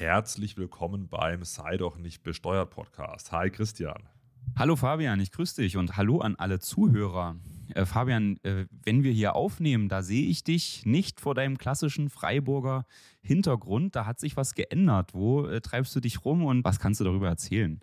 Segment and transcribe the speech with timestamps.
[0.00, 3.32] herzlich willkommen beim Sei doch nicht besteuert Podcast.
[3.32, 4.08] Hi Christian.
[4.56, 7.36] Hallo Fabian, ich grüße dich und hallo an alle Zuhörer.
[7.74, 12.08] Äh, Fabian, äh, wenn wir hier aufnehmen, da sehe ich dich nicht vor deinem klassischen
[12.08, 12.86] Freiburger
[13.20, 13.94] Hintergrund.
[13.94, 15.12] Da hat sich was geändert.
[15.12, 17.80] Wo äh, treibst du dich rum und was kannst du darüber erzählen?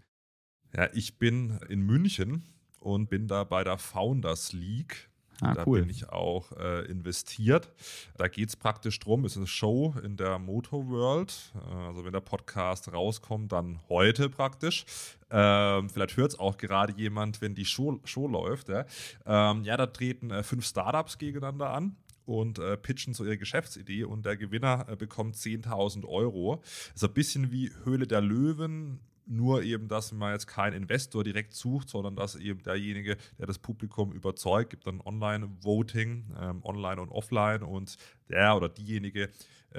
[0.76, 2.48] Ja, ich bin in München
[2.80, 5.12] und bin da bei der Founders League.
[5.42, 5.82] Ah, da cool.
[5.82, 7.72] bin ich auch äh, investiert.
[8.18, 11.54] Da geht es praktisch drum, es ist eine Show in der Motor World.
[11.56, 14.86] Äh, also wenn der Podcast rauskommt, dann heute praktisch.
[15.30, 18.70] Ähm, vielleicht hört es auch gerade jemand, wenn die Show, Show läuft.
[18.70, 18.86] Ja,
[19.26, 21.96] ähm, ja da treten äh, fünf Startups gegeneinander an
[22.26, 26.62] und äh, pitchen so ihre Geschäftsidee und der Gewinner äh, bekommt 10.000 Euro.
[26.94, 31.54] So ein bisschen wie Höhle der Löwen, nur eben, dass man jetzt keinen Investor direkt
[31.54, 37.10] sucht, sondern dass eben derjenige, der das Publikum überzeugt, gibt dann Online-Voting, ähm, online und
[37.10, 37.98] offline und
[38.30, 39.30] der oder diejenige,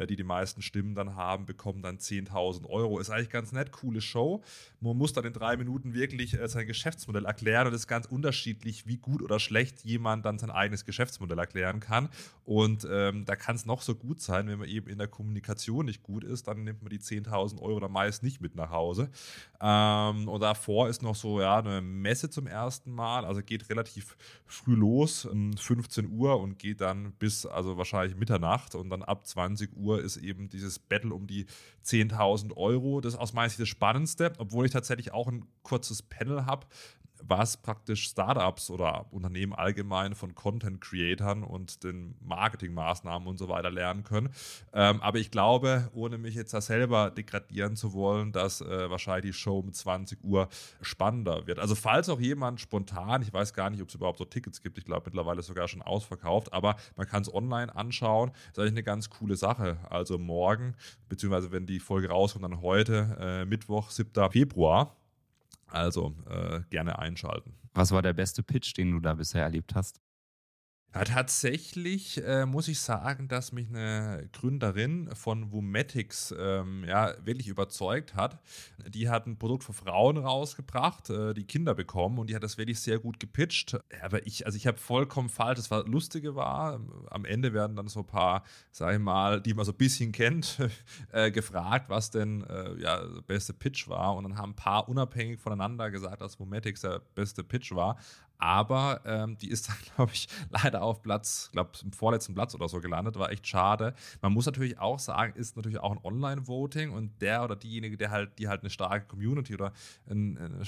[0.06, 2.98] die die meisten Stimmen dann haben, bekommen dann 10.000 Euro.
[2.98, 4.42] Ist eigentlich ganz nett, coole Show.
[4.80, 8.06] Man muss dann in drei Minuten wirklich äh, sein Geschäftsmodell erklären und es ist ganz
[8.06, 12.08] unterschiedlich, wie gut oder schlecht jemand dann sein eigenes Geschäftsmodell erklären kann.
[12.44, 15.86] Und ähm, da kann es noch so gut sein, wenn man eben in der Kommunikation
[15.86, 19.10] nicht gut ist, dann nimmt man die 10.000 Euro dann meist nicht mit nach Hause.
[19.60, 24.16] Ähm, und davor ist noch so ja, eine Messe zum ersten Mal, also geht relativ
[24.46, 29.26] früh los, um 15 Uhr und geht dann bis also wahrscheinlich Mitternacht und dann ab
[29.26, 31.46] 20 Uhr ist eben dieses Battle um die
[31.84, 33.00] 10.000 Euro.
[33.00, 36.66] Das ist aus meiner Sicht das Spannendste, obwohl ich tatsächlich auch ein kurzes Panel habe,
[37.22, 44.04] was praktisch Startups oder Unternehmen allgemein von Content-Creatern und den Marketingmaßnahmen und so weiter lernen
[44.04, 44.30] können.
[44.72, 49.34] Ähm, aber ich glaube, ohne mich jetzt da selber degradieren zu wollen, dass äh, wahrscheinlich
[49.34, 50.48] die Show um 20 Uhr
[50.80, 51.58] spannender wird.
[51.58, 54.78] Also falls auch jemand spontan, ich weiß gar nicht, ob es überhaupt so Tickets gibt,
[54.78, 58.30] ich glaube mittlerweile sogar schon ausverkauft, aber man kann es online anschauen.
[58.30, 59.78] Das ist eigentlich eine ganz coole Sache.
[59.88, 60.74] Also morgen,
[61.08, 64.30] beziehungsweise wenn die Folge rauskommt, dann heute, äh, Mittwoch, 7.
[64.30, 64.97] Februar,
[65.68, 67.54] also äh, gerne einschalten.
[67.74, 70.00] Was war der beste Pitch, den du da bisher erlebt hast?
[70.94, 77.48] Ja, tatsächlich äh, muss ich sagen, dass mich eine Gründerin von Womatics ähm, ja, wirklich
[77.48, 78.40] überzeugt hat.
[78.88, 82.56] Die hat ein Produkt für Frauen rausgebracht, äh, die Kinder bekommen und die hat das
[82.56, 83.78] wirklich sehr gut gepitcht.
[84.00, 87.88] Aber ich, also ich habe vollkommen falsch, das war Lustige war, am Ende werden dann
[87.88, 90.58] so ein paar, sag ich mal, die man so ein bisschen kennt,
[91.12, 94.16] äh, gefragt, was denn äh, ja, der beste Pitch war.
[94.16, 97.98] Und dann haben ein paar unabhängig voneinander gesagt, dass Womatics der beste Pitch war.
[98.38, 102.68] Aber ähm, die ist dann, glaube ich, leider auf Platz, glaube im vorletzten Platz oder
[102.68, 103.18] so gelandet.
[103.18, 103.94] War echt schade.
[104.22, 108.10] Man muss natürlich auch sagen, ist natürlich auch ein Online-Voting und der oder diejenige, der
[108.10, 109.72] halt, die halt eine starke Community oder
[110.08, 110.64] eine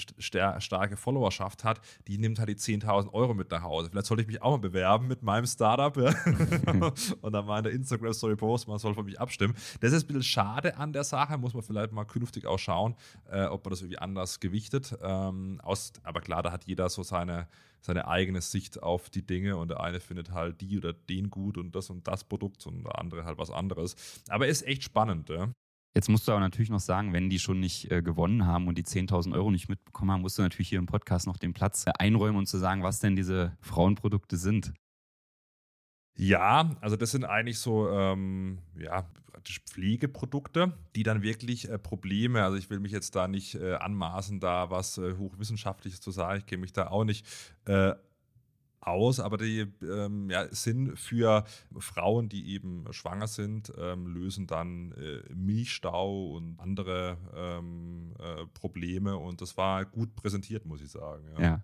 [0.59, 3.89] starke Followerschaft hat, die nimmt halt die 10.000 Euro mit nach Hause.
[3.89, 6.13] Vielleicht sollte ich mich auch mal bewerben mit meinem Startup ja?
[7.21, 9.55] und dann mal in der Instagram-Story posten, man soll von mich abstimmen.
[9.79, 12.95] Das ist ein bisschen schade an der Sache, muss man vielleicht mal künftig auch schauen,
[13.29, 14.97] äh, ob man das irgendwie anders gewichtet.
[15.01, 17.47] Ähm, aus, aber klar, da hat jeder so seine
[17.81, 21.57] seine eigene Sicht auf die Dinge und der eine findet halt die oder den gut
[21.57, 24.21] und das und das Produkt und der andere halt was anderes.
[24.29, 25.49] Aber ist echt spannend, ja.
[25.93, 28.77] Jetzt musst du aber natürlich noch sagen, wenn die schon nicht äh, gewonnen haben und
[28.77, 31.85] die 10.000 Euro nicht mitbekommen haben, musst du natürlich hier im Podcast noch den Platz
[31.85, 34.73] äh, einräumen und zu sagen, was denn diese Frauenprodukte sind.
[36.17, 39.09] Ja, also das sind eigentlich so ähm, ja,
[39.41, 43.73] praktisch Pflegeprodukte, die dann wirklich äh, Probleme, also ich will mich jetzt da nicht äh,
[43.73, 47.25] anmaßen, da was äh, hochwissenschaftliches zu sagen, ich kenne mich da auch nicht
[47.65, 47.93] äh,
[48.81, 51.43] aus, aber die ähm, ja, sind für
[51.79, 59.17] Frauen, die eben schwanger sind, ähm, lösen dann äh, Milchstau und andere ähm, äh, Probleme
[59.17, 61.25] und das war gut präsentiert, muss ich sagen.
[61.33, 61.41] ja.
[61.41, 61.63] ja.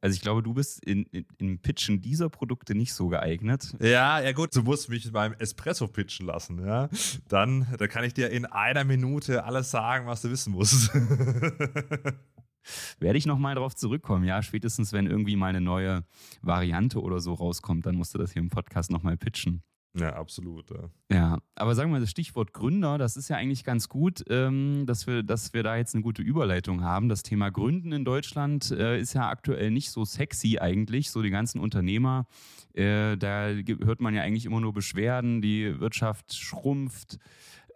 [0.00, 3.74] Also ich glaube, du bist in, in, im Pitchen dieser Produkte nicht so geeignet.
[3.80, 6.88] Ja, ja gut, du musst mich beim Espresso pitchen lassen, ja.
[7.28, 10.94] Dann, da kann ich dir in einer Minute alles sagen, was du wissen musst.
[13.00, 14.40] Werde ich nochmal darauf zurückkommen, ja.
[14.42, 16.04] Spätestens, wenn irgendwie mal eine neue
[16.42, 19.62] Variante oder so rauskommt, dann musst du das hier im Podcast nochmal pitchen.
[19.98, 20.70] Ja, absolut.
[20.70, 20.90] Ja.
[21.12, 24.84] ja, aber sagen wir mal, das Stichwort Gründer, das ist ja eigentlich ganz gut, ähm,
[24.86, 27.08] dass, wir, dass wir da jetzt eine gute Überleitung haben.
[27.08, 31.10] Das Thema Gründen in Deutschland äh, ist ja aktuell nicht so sexy eigentlich.
[31.10, 32.26] So die ganzen Unternehmer,
[32.74, 37.18] äh, da hört man ja eigentlich immer nur Beschwerden, die Wirtschaft schrumpft.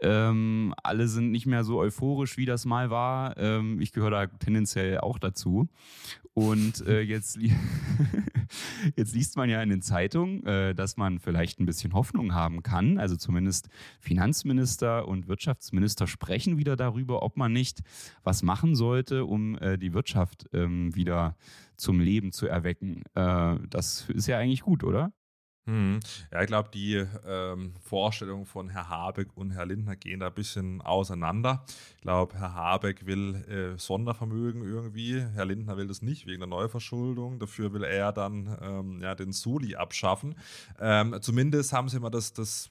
[0.03, 3.37] Ähm, alle sind nicht mehr so euphorisch, wie das mal war.
[3.39, 5.69] Ähm, ich gehöre da tendenziell auch dazu.
[6.35, 7.39] Und äh, jetzt,
[8.97, 12.63] jetzt liest man ja in den Zeitungen, äh, dass man vielleicht ein bisschen Hoffnung haben
[12.63, 12.99] kann.
[12.99, 13.69] Also zumindest
[14.01, 17.83] Finanzminister und Wirtschaftsminister sprechen wieder darüber, ob man nicht
[18.25, 21.37] was machen sollte, um äh, die Wirtschaft ähm, wieder
[21.77, 23.03] zum Leben zu erwecken.
[23.15, 25.13] Äh, das ist ja eigentlich gut, oder?
[25.67, 26.01] Hm.
[26.33, 30.35] Ja, ich glaube, die ähm, Vorstellungen von Herr Habeck und Herr Lindner gehen da ein
[30.35, 31.65] bisschen auseinander.
[31.97, 35.21] Ich glaube, Herr Habeck will äh, Sondervermögen irgendwie.
[35.21, 37.39] Herr Lindner will das nicht wegen der Neuverschuldung.
[37.39, 40.35] Dafür will er dann ähm, ja, den Soli abschaffen.
[40.81, 42.71] Ähm, zumindest haben sie immer das, das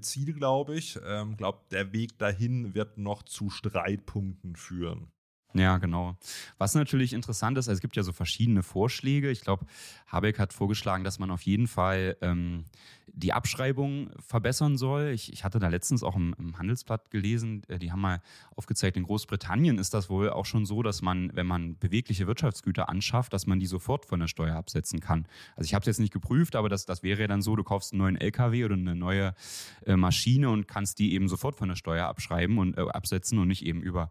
[0.00, 0.96] Ziel, glaube ich.
[0.96, 5.12] Ich ähm, glaube, der Weg dahin wird noch zu Streitpunkten führen.
[5.54, 6.16] Ja, genau.
[6.58, 9.30] Was natürlich interessant ist, also es gibt ja so verschiedene Vorschläge.
[9.30, 9.66] Ich glaube,
[10.06, 12.66] Habeck hat vorgeschlagen, dass man auf jeden Fall ähm,
[13.06, 15.08] die Abschreibung verbessern soll.
[15.08, 18.20] Ich, ich, hatte da letztens auch im, im, Handelsblatt gelesen, äh, die haben mal
[18.54, 22.88] aufgezeigt, in Großbritannien ist das wohl auch schon so, dass man, wenn man bewegliche Wirtschaftsgüter
[22.88, 25.26] anschafft, dass man die sofort von der Steuer absetzen kann.
[25.56, 27.64] Also ich habe es jetzt nicht geprüft, aber das, das wäre ja dann so, du
[27.64, 29.34] kaufst einen neuen LKW oder eine neue
[29.86, 33.48] äh, Maschine und kannst die eben sofort von der Steuer abschreiben und äh, absetzen und
[33.48, 34.10] nicht eben über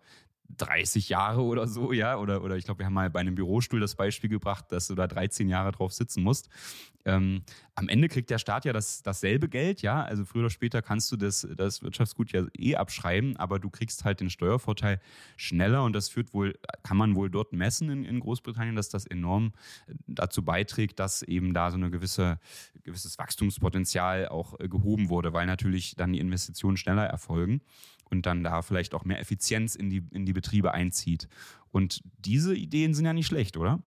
[0.55, 3.79] 30 Jahre oder so, ja, oder, oder ich glaube, wir haben mal bei einem Bürostuhl
[3.79, 6.49] das Beispiel gebracht, dass du da 13 Jahre drauf sitzen musst.
[7.05, 7.43] Ähm,
[7.75, 11.11] am Ende kriegt der Staat ja das, dasselbe Geld, ja, also früher oder später kannst
[11.11, 14.99] du das, das Wirtschaftsgut ja eh abschreiben, aber du kriegst halt den Steuervorteil
[15.35, 19.05] schneller und das führt wohl, kann man wohl dort messen in, in Großbritannien, dass das
[19.05, 19.53] enorm
[20.07, 22.39] dazu beiträgt, dass eben da so ein gewisse,
[22.83, 27.61] gewisses Wachstumspotenzial auch äh, gehoben wurde, weil natürlich dann die Investitionen schneller erfolgen
[28.09, 31.27] und dann da vielleicht auch mehr Effizienz in die, in die Betriebe einzieht.
[31.71, 33.83] Und diese Ideen sind ja nicht schlecht, oder?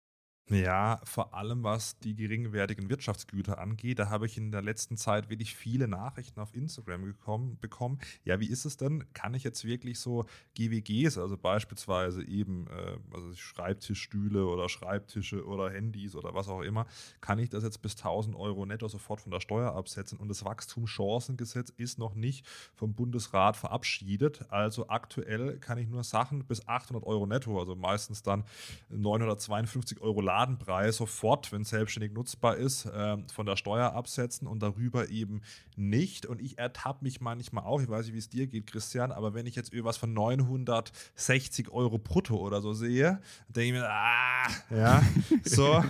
[0.48, 5.30] Ja, vor allem was die geringwertigen Wirtschaftsgüter angeht, da habe ich in der letzten Zeit
[5.30, 8.00] wirklich viele Nachrichten auf Instagram gekommen, bekommen.
[8.24, 9.04] Ja, wie ist es denn?
[9.12, 10.26] Kann ich jetzt wirklich so
[10.56, 16.84] GWGs, also beispielsweise eben äh, also Schreibtischstühle oder Schreibtische oder Handys oder was auch immer,
[17.20, 20.18] kann ich das jetzt bis 1000 Euro netto sofort von der Steuer absetzen?
[20.18, 22.44] Und das Wachstumschancengesetz ist noch nicht
[22.74, 24.50] vom Bundesrat verabschiedet.
[24.50, 28.42] Also aktuell kann ich nur Sachen bis 800 Euro netto, also meistens dann
[28.88, 34.46] 952 Euro Laden Ladenpreis sofort, wenn es selbstständig nutzbar ist, äh, von der Steuer absetzen
[34.46, 35.42] und darüber eben
[35.76, 36.26] nicht.
[36.26, 39.34] Und ich ertappe mich manchmal auch, ich weiß nicht, wie es dir geht, Christian, aber
[39.34, 44.48] wenn ich jetzt irgendwas von 960 Euro brutto oder so sehe, denke ich mir, ah,
[44.70, 45.02] ja,
[45.44, 45.84] so,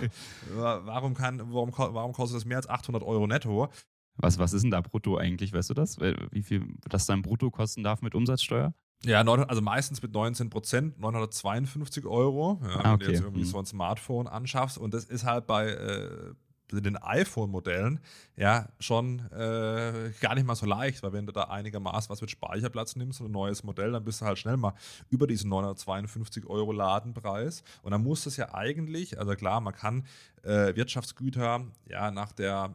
[0.53, 3.69] warum, kann, warum, warum kostet das mehr als 800 Euro netto?
[4.17, 5.97] Was, was ist denn da brutto eigentlich, weißt du das?
[5.99, 8.73] Wie viel das dann brutto kosten darf mit Umsatzsteuer?
[9.05, 12.83] Ja, also meistens mit 19 Prozent, 952 Euro, ja, okay.
[12.83, 13.47] wenn du jetzt irgendwie hm.
[13.47, 14.77] so ein Smartphone anschaffst.
[14.77, 16.33] Und das ist halt bei äh,
[16.79, 17.99] den iPhone-Modellen
[18.37, 22.31] ja schon äh, gar nicht mal so leicht, weil wenn du da einigermaßen was mit
[22.31, 24.73] Speicherplatz nimmst und ein neues Modell, dann bist du halt schnell mal
[25.09, 27.63] über diesen 952 Euro Ladenpreis.
[27.81, 30.05] Und dann muss das ja eigentlich, also klar, man kann
[30.43, 32.71] äh, Wirtschaftsgüter ja nach der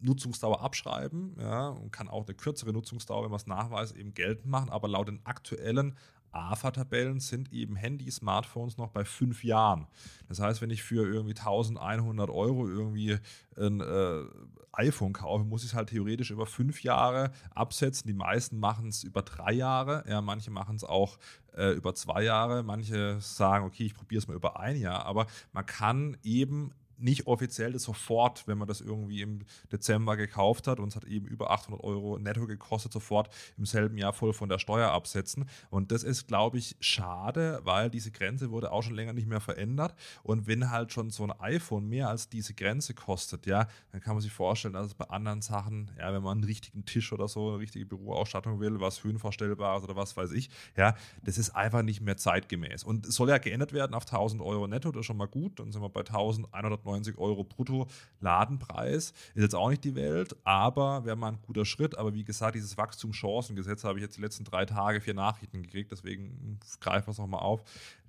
[0.00, 4.46] Nutzungsdauer abschreiben ja, und kann auch eine kürzere Nutzungsdauer, wenn man es nachweist, eben geltend
[4.46, 4.70] machen.
[4.70, 5.96] Aber laut den aktuellen
[6.32, 9.86] AFA-Tabellen sind eben Handy, Smartphones noch bei fünf Jahren.
[10.28, 13.18] Das heißt, wenn ich für irgendwie 1100 Euro irgendwie
[13.56, 14.24] ein äh,
[14.72, 18.06] iPhone kaufe, muss ich es halt theoretisch über fünf Jahre absetzen.
[18.06, 20.04] Die meisten machen es über drei Jahre.
[20.08, 21.18] Ja, manche machen es auch
[21.56, 22.62] äh, über zwei Jahre.
[22.62, 25.06] Manche sagen, okay, ich probiere es mal über ein Jahr.
[25.06, 29.40] Aber man kann eben nicht offiziell das sofort, wenn man das irgendwie im
[29.72, 33.98] Dezember gekauft hat und es hat eben über 800 Euro netto gekostet, sofort im selben
[33.98, 35.48] Jahr voll von der Steuer absetzen.
[35.70, 39.40] Und das ist, glaube ich, schade, weil diese Grenze wurde auch schon länger nicht mehr
[39.40, 39.94] verändert.
[40.22, 44.14] Und wenn halt schon so ein iPhone mehr als diese Grenze kostet, ja, dann kann
[44.14, 47.28] man sich vorstellen, dass es bei anderen Sachen, ja, wenn man einen richtigen Tisch oder
[47.28, 51.50] so, eine richtige Büroausstattung will, was höhenverstellbar ist oder was weiß ich, ja, das ist
[51.50, 52.84] einfach nicht mehr zeitgemäß.
[52.84, 55.58] Und es soll ja geändert werden auf 1000 Euro netto, das ist schon mal gut.
[55.58, 57.86] Dann sind wir bei 1190 90 Euro brutto
[58.20, 59.12] Ladenpreis.
[59.34, 61.96] Ist jetzt auch nicht die Welt, aber wäre mal ein guter Schritt.
[61.96, 65.92] Aber wie gesagt, dieses Wachstumschancengesetz habe ich jetzt die letzten drei Tage vier Nachrichten gekriegt,
[65.92, 67.62] deswegen greifen wir es nochmal auf.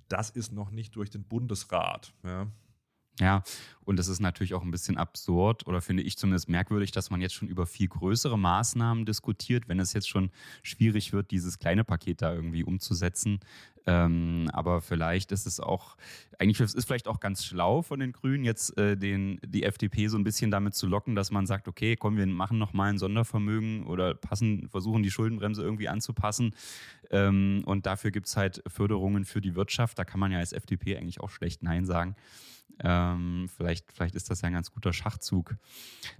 [0.08, 2.12] Das ist noch nicht durch den Bundesrat.
[2.24, 2.46] Ja.
[3.20, 3.42] Ja,
[3.84, 7.20] und es ist natürlich auch ein bisschen absurd oder finde ich zumindest merkwürdig, dass man
[7.20, 10.30] jetzt schon über viel größere Maßnahmen diskutiert, wenn es jetzt schon
[10.62, 13.40] schwierig wird, dieses kleine Paket da irgendwie umzusetzen.
[13.84, 15.96] Ähm, aber vielleicht ist es auch,
[16.38, 20.06] eigentlich ist es vielleicht auch ganz schlau von den Grünen, jetzt äh, den, die FDP
[20.06, 22.98] so ein bisschen damit zu locken, dass man sagt, okay, komm, wir machen nochmal ein
[22.98, 26.54] Sondervermögen oder passen, versuchen die Schuldenbremse irgendwie anzupassen.
[27.10, 29.98] Ähm, und dafür gibt es halt Förderungen für die Wirtschaft.
[29.98, 32.16] Da kann man ja als FDP eigentlich auch schlecht Nein sagen.
[32.80, 35.56] Ähm, vielleicht, vielleicht ist das ja ein ganz guter Schachzug.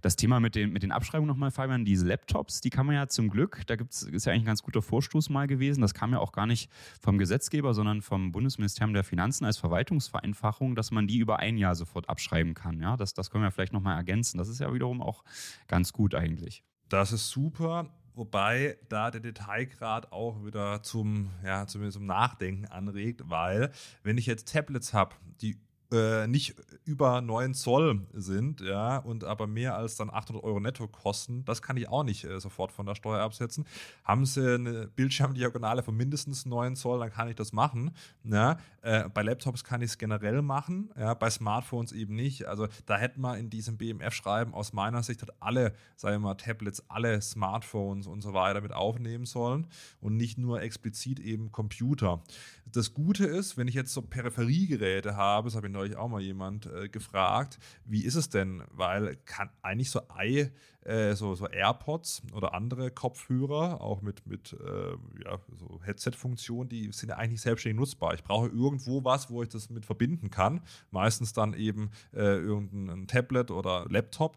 [0.01, 3.09] Das Thema mit den, mit den Abschreibungen nochmal, Fabian, diese Laptops, die kann man ja
[3.09, 5.81] zum Glück, da gibt's, ist ja eigentlich ein ganz guter Vorstoß mal gewesen.
[5.81, 10.75] Das kam ja auch gar nicht vom Gesetzgeber, sondern vom Bundesministerium der Finanzen als Verwaltungsvereinfachung,
[10.75, 12.81] dass man die über ein Jahr sofort abschreiben kann.
[12.81, 14.39] Ja, das, das können wir vielleicht nochmal ergänzen.
[14.39, 15.25] Das ist ja wiederum auch
[15.69, 16.63] ganz gut eigentlich.
[16.89, 17.91] Das ist super.
[18.15, 24.27] Wobei da der Detailgrad auch wieder zum, ja, zum, zum Nachdenken anregt, weil wenn ich
[24.27, 25.59] jetzt Tablets habe, die
[25.93, 30.89] äh, nicht über 9 Zoll sind, ja, und aber mehr als dann 800 Euro netto
[30.89, 33.67] kosten, das kann ich auch nicht äh, sofort von der Steuer absetzen.
[34.05, 37.93] Haben sie eine Bildschirmdiagonale von mindestens 9 Zoll, dann kann ich das machen.
[38.25, 38.59] Ja.
[38.83, 42.47] Äh, bei Laptops kann ich es generell machen, ja, bei Smartphones eben nicht.
[42.47, 46.35] Also da hätte man in diesem BMF-Schreiben aus meiner Sicht hat alle, sagen wir mal,
[46.35, 49.69] Tablets, alle Smartphones und so weiter mit aufnehmen sollen
[50.01, 52.23] und nicht nur explizit eben Computer.
[52.67, 56.21] Das Gute ist, wenn ich jetzt so Peripheriegeräte habe, das habe ich neulich auch mal
[56.21, 58.63] jemand äh, gefragt, wie ist es denn?
[58.71, 60.49] Weil kann eigentlich so I,
[60.85, 64.93] äh, so, so AirPods oder andere Kopfhörer, auch mit, mit äh,
[65.25, 68.15] ja, so Headset-Funktionen, die sind ja eigentlich selbstständig nutzbar.
[68.15, 70.61] Ich brauche irgendwo was, wo ich das mit verbinden kann.
[70.93, 74.37] Meistens dann eben äh, irgendein Tablet oder Laptop.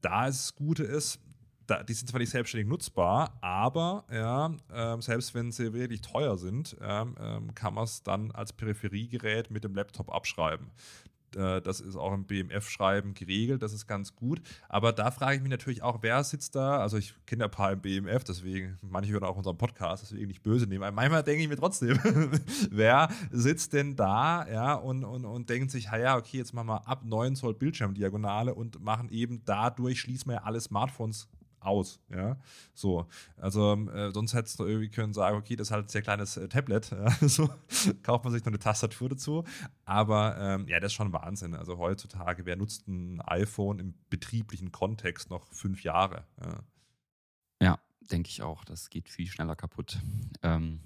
[0.00, 1.20] Da ist das Gute ist,
[1.66, 6.36] da, die sind zwar nicht selbstständig nutzbar, aber ja, ähm, selbst wenn sie wirklich teuer
[6.36, 10.70] sind, ähm, kann man es dann als Peripheriegerät mit dem Laptop abschreiben.
[11.36, 14.40] Äh, das ist auch im BMF-Schreiben geregelt, das ist ganz gut.
[14.68, 16.78] Aber da frage ich mich natürlich auch, wer sitzt da?
[16.78, 20.42] Also ich kenne ein paar im BMF, deswegen, manche hören auch unseren Podcast, deswegen nicht
[20.42, 20.84] böse nehmen.
[20.84, 21.98] Aber manchmal denke ich mir trotzdem,
[22.70, 26.88] wer sitzt denn da ja, und, und, und denkt sich, ja, okay, jetzt machen wir
[26.88, 31.28] ab 9 Zoll Bildschirmdiagonale und machen eben dadurch, schließen wir ja alle Smartphones
[31.66, 32.00] aus.
[32.10, 32.36] Ja,
[32.74, 33.06] so.
[33.36, 36.36] Also äh, sonst hättest du irgendwie können sagen, okay, das ist halt ein sehr kleines
[36.36, 36.90] äh, Tablet.
[36.96, 37.10] Ja?
[37.28, 37.48] so
[38.02, 39.44] kauft man sich noch eine Tastatur dazu.
[39.84, 41.54] Aber ähm, ja, das ist schon Wahnsinn.
[41.54, 46.24] Also heutzutage, wer nutzt ein iPhone im betrieblichen Kontext noch fünf Jahre?
[46.40, 46.60] Ja,
[47.60, 47.78] ja
[48.10, 48.64] denke ich auch.
[48.64, 49.98] Das geht viel schneller kaputt.
[50.42, 50.80] Ähm,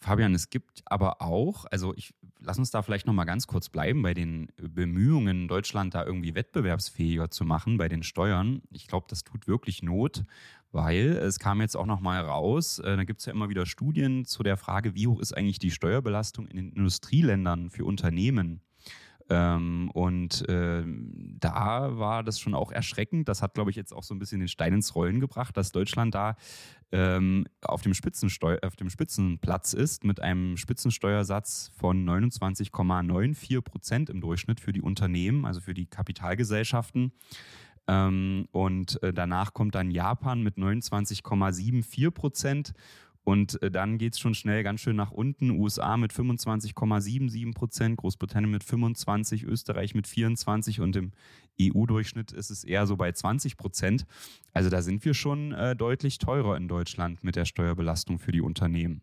[0.00, 3.68] Fabian, es gibt aber auch, also ich lass uns da vielleicht noch mal ganz kurz
[3.68, 8.62] bleiben bei den Bemühungen, Deutschland da irgendwie wettbewerbsfähiger zu machen bei den Steuern.
[8.70, 10.24] Ich glaube, das tut wirklich Not,
[10.72, 13.66] weil es kam jetzt auch noch mal raus, äh, da gibt es ja immer wieder
[13.66, 18.60] Studien zu der Frage, wie hoch ist eigentlich die Steuerbelastung in den Industrieländern für Unternehmen?
[19.28, 23.28] Ähm, und äh, da war das schon auch erschreckend.
[23.28, 25.72] Das hat, glaube ich, jetzt auch so ein bisschen den Stein ins Rollen gebracht, dass
[25.72, 26.36] Deutschland da
[26.92, 34.60] ähm, auf, dem auf dem Spitzenplatz ist mit einem Spitzensteuersatz von 29,94 Prozent im Durchschnitt
[34.60, 37.12] für die Unternehmen, also für die Kapitalgesellschaften.
[37.88, 42.72] Ähm, und äh, danach kommt dann Japan mit 29,74 Prozent
[43.26, 45.50] und äh, dann geht es schon schnell ganz schön nach unten.
[45.50, 51.10] USA mit 25,77 Prozent, Großbritannien mit 25, Österreich mit 24 und im
[51.60, 54.06] EU-Durchschnitt ist es eher so bei 20 Prozent.
[54.52, 58.40] Also da sind wir schon äh, deutlich teurer in Deutschland mit der Steuerbelastung für die
[58.40, 59.02] Unternehmen.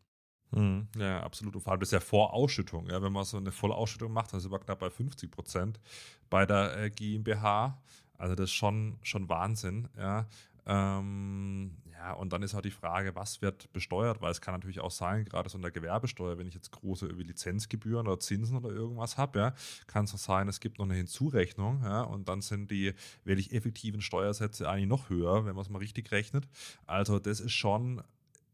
[0.53, 1.55] Hm, ja, absolut.
[1.55, 2.89] Und vor allem das ist ja Vorausschüttung.
[2.89, 5.81] Ja, wenn man so eine Vollausschüttung macht, dann sind wir knapp bei 50 Prozent
[6.29, 7.77] bei der äh, GmbH.
[8.17, 9.89] Also das ist schon, schon Wahnsinn.
[9.97, 10.27] Ja.
[10.65, 14.81] Ähm, ja, und dann ist halt die Frage, was wird besteuert, weil es kann natürlich
[14.81, 18.69] auch sein, gerade so in der Gewerbesteuer, wenn ich jetzt große Lizenzgebühren oder Zinsen oder
[18.69, 19.53] irgendwas habe, ja,
[19.87, 22.93] kann es auch sein, es gibt noch eine Hinzurechnung, ja, und dann sind die
[23.23, 26.47] wirklich effektiven Steuersätze eigentlich noch höher, wenn man es mal richtig rechnet.
[26.85, 28.03] Also das ist schon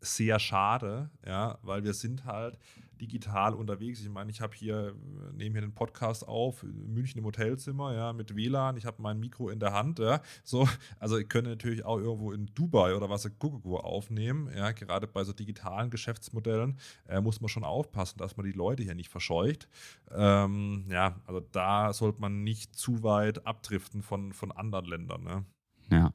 [0.02, 2.58] sehr schade, ja, weil wir sind halt
[3.00, 4.02] digital unterwegs.
[4.02, 4.96] Ich meine, ich habe hier,
[5.34, 9.50] nehme hier den Podcast auf, München im Hotelzimmer, ja, mit WLAN, ich habe mein Mikro
[9.50, 10.68] in der Hand, ja, so,
[11.00, 15.24] also ich könnte natürlich auch irgendwo in Dubai oder was Gugugu aufnehmen, ja, gerade bei
[15.24, 16.78] so digitalen Geschäftsmodellen
[17.08, 19.68] äh, muss man schon aufpassen, dass man die Leute hier nicht verscheucht.
[20.12, 25.46] Ähm, ja, also da sollte man nicht zu weit abdriften von, von anderen Ländern, ne?
[25.92, 26.14] Ja.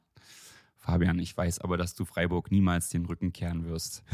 [0.85, 4.03] Fabian, ich weiß aber, dass du Freiburg niemals den Rücken kehren wirst.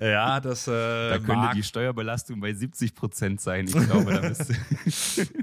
[0.00, 0.68] ja, das.
[0.68, 1.54] Äh, da könnte mag.
[1.54, 3.66] die Steuerbelastung bei 70 Prozent sein.
[3.66, 4.52] Ich glaube, da müsste.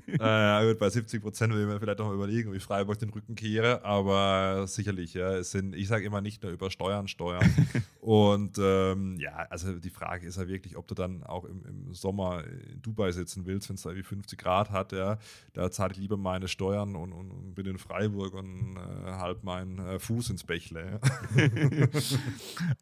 [0.08, 3.00] äh, ja, gut, bei 70 Prozent würde ich mir vielleicht noch überlegen, ob ich Freiburg
[3.00, 3.84] den Rücken kehre.
[3.84, 7.50] Aber sicherlich, ja, es sind, ich sage immer nicht nur über Steuern, Steuern.
[8.02, 11.94] Und ähm, ja, also die Frage ist ja wirklich, ob du dann auch im, im
[11.94, 14.92] Sommer in Dubai sitzen willst, wenn es da irgendwie 50 Grad hat.
[14.92, 15.18] Ja,
[15.54, 19.44] da zahle ich lieber meine Steuern und, und, und bin in Freiburg und äh, halt
[19.44, 21.00] meinen äh, Fuß ins Bächle.
[21.36, 21.88] Ja.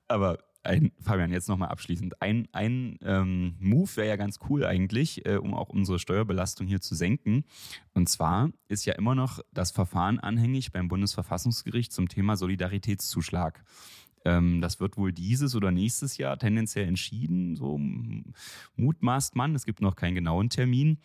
[0.08, 2.22] Aber ein, Fabian, jetzt nochmal abschließend.
[2.22, 6.82] Ein, ein ähm, Move wäre ja ganz cool eigentlich, äh, um auch unsere Steuerbelastung hier
[6.82, 7.44] zu senken.
[7.94, 13.64] Und zwar ist ja immer noch das Verfahren anhängig beim Bundesverfassungsgericht zum Thema Solidaritätszuschlag.
[14.26, 17.78] Ähm, das wird wohl dieses oder nächstes Jahr tendenziell entschieden, so
[18.76, 19.56] mutmaßt man.
[19.56, 21.00] Es gibt noch keinen genauen Termin.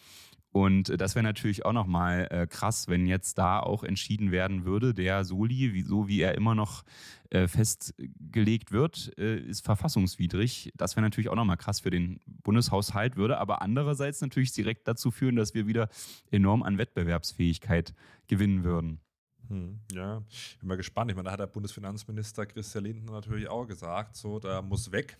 [0.50, 4.94] Und das wäre natürlich auch nochmal äh, krass, wenn jetzt da auch entschieden werden würde,
[4.94, 6.84] der Soli, wie, so wie er immer noch
[7.30, 10.72] äh, festgelegt wird, äh, ist verfassungswidrig.
[10.74, 15.10] Das wäre natürlich auch nochmal krass für den Bundeshaushalt, würde aber andererseits natürlich direkt dazu
[15.10, 15.90] führen, dass wir wieder
[16.30, 17.94] enorm an Wettbewerbsfähigkeit
[18.26, 19.00] gewinnen würden.
[19.48, 21.10] Hm, ja, ich bin mal gespannt.
[21.10, 25.18] Ich meine, da hat der Bundesfinanzminister Christian Lindner natürlich auch gesagt, so, da muss weg.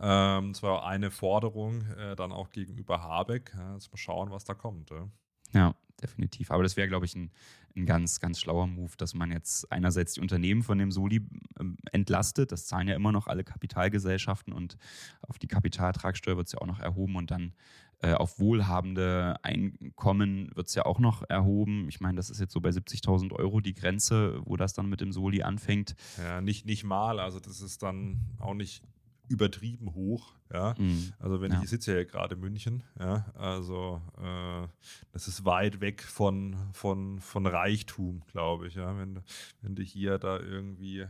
[0.00, 3.52] Ähm, das war eine Forderung äh, dann auch gegenüber Habeck.
[3.56, 4.90] Ja, jetzt mal schauen, was da kommt.
[4.90, 5.08] Ja,
[5.52, 6.50] ja definitiv.
[6.50, 7.30] Aber das wäre, glaube ich, ein,
[7.76, 11.26] ein, ganz, ganz schlauer Move, dass man jetzt einerseits die Unternehmen von dem Soli
[11.60, 12.50] ähm, entlastet.
[12.50, 14.76] Das zahlen ja immer noch alle Kapitalgesellschaften und
[15.22, 17.52] auf die Kapitalertragssteuer wird es ja auch noch erhoben und dann
[18.02, 21.88] äh, auf wohlhabende Einkommen wird es ja auch noch erhoben.
[21.88, 25.00] Ich meine, das ist jetzt so bei 70.000 Euro die Grenze, wo das dann mit
[25.00, 25.94] dem Soli anfängt.
[26.18, 27.20] Ja, nicht, nicht mal.
[27.20, 28.82] Also das ist dann auch nicht
[29.28, 30.32] übertrieben hoch.
[30.52, 31.12] Ja, mhm.
[31.20, 31.62] also wenn ja.
[31.62, 34.66] ich, sitze ja gerade in München, ja, also äh,
[35.12, 38.74] das ist weit weg von, von, von Reichtum, glaube ich.
[38.74, 39.20] Ja, wenn,
[39.62, 41.06] wenn du hier da irgendwie äh,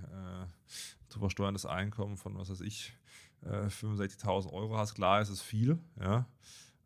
[1.08, 2.92] zu versteuerndes Einkommen von, was weiß ich,
[3.42, 6.26] äh, 65.000 Euro hast, klar ist es viel, ja.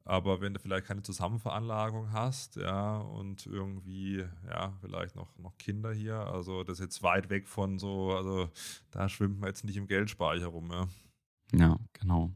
[0.07, 5.93] Aber wenn du vielleicht keine Zusammenveranlagung hast, ja, und irgendwie, ja, vielleicht noch, noch Kinder
[5.93, 8.51] hier, also das ist jetzt weit weg von so, also
[8.91, 10.87] da schwimmt man jetzt nicht im Geldspeicher rum, ja.
[11.53, 12.33] Ja, genau.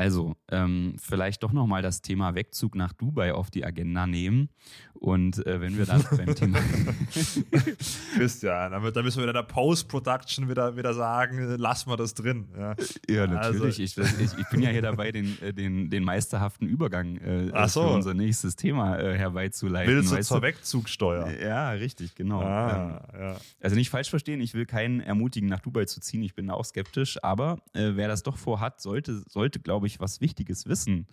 [0.00, 4.48] Also, ähm, vielleicht doch nochmal das Thema Wegzug nach Dubai auf die Agenda nehmen.
[4.94, 6.58] Und äh, wenn wir dann beim Thema.
[8.14, 12.48] Christian, da, da müssen wir in der Post-Production wieder, wieder sagen, lassen wir das drin.
[12.56, 12.74] Ja,
[13.08, 13.80] ja natürlich.
[13.80, 14.02] Also.
[14.02, 17.82] Ich, ich, ich, bin ja hier dabei, den, äh, den, den meisterhaften Übergang äh, so.
[17.82, 19.94] für unser nächstes Thema äh, herbeizuleiten.
[19.94, 20.46] Willst du zur du?
[20.46, 21.30] Wegzugsteuer?
[21.42, 22.42] Ja, richtig, genau.
[22.42, 23.36] Ah, ähm, ja.
[23.60, 26.22] Also nicht falsch verstehen, ich will keinen ermutigen, nach Dubai zu ziehen.
[26.22, 27.22] Ich bin da auch skeptisch.
[27.22, 31.06] Aber äh, wer das doch vorhat, sollte, sollte glaube ich, was Wichtiges wissen.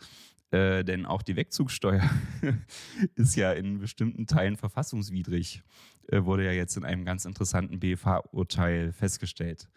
[0.52, 2.10] Äh, denn auch die Wegzugsteuer
[3.16, 5.62] ist ja in bestimmten Teilen verfassungswidrig,
[6.08, 9.68] äh, wurde ja jetzt in einem ganz interessanten BFH-Urteil festgestellt.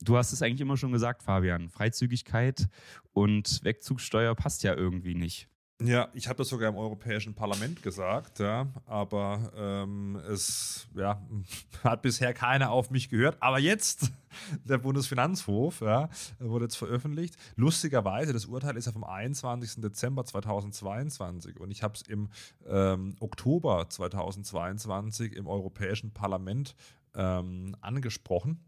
[0.00, 1.70] Du hast es eigentlich immer schon gesagt, Fabian.
[1.70, 2.68] Freizügigkeit
[3.12, 5.48] und Wegzugsteuer passt ja irgendwie nicht.
[5.80, 11.22] Ja, ich habe das sogar im Europäischen Parlament gesagt, ja, aber ähm, es ja,
[11.84, 13.36] hat bisher keiner auf mich gehört.
[13.38, 14.10] Aber jetzt,
[14.64, 16.08] der Bundesfinanzhof, ja,
[16.40, 17.36] wurde jetzt veröffentlicht.
[17.54, 19.80] Lustigerweise, das Urteil ist ja vom 21.
[19.80, 22.28] Dezember 2022 und ich habe es im
[22.66, 26.74] ähm, Oktober 2022 im Europäischen Parlament
[27.14, 28.58] ähm, angesprochen.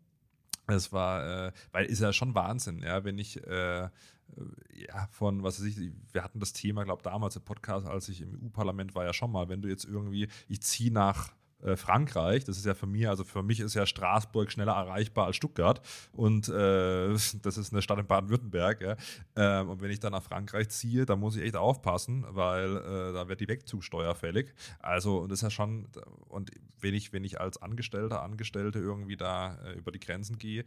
[0.68, 3.88] Es war, äh, weil ist ja schon Wahnsinn, ja, wenn ich äh,
[4.72, 8.20] ja, von, was weiß ich, wir hatten das Thema, glaube damals im Podcast, als ich
[8.22, 12.44] im EU-Parlament war, ja schon mal, wenn du jetzt irgendwie, ich ziehe nach äh, Frankreich,
[12.44, 15.80] das ist ja für mich, also für mich ist ja Straßburg schneller erreichbar als Stuttgart
[16.12, 17.08] und äh,
[17.42, 18.80] das ist eine Stadt in Baden-Württemberg.
[18.80, 18.96] Ja.
[19.36, 23.12] Ähm, und wenn ich dann nach Frankreich ziehe, dann muss ich echt aufpassen, weil äh,
[23.12, 24.54] da wird die Wegzugsteuer fällig.
[24.78, 25.88] Also und das ist ja schon,
[26.28, 30.64] und wenn ich, wenn ich als Angestellter, Angestellte irgendwie da äh, über die Grenzen gehe,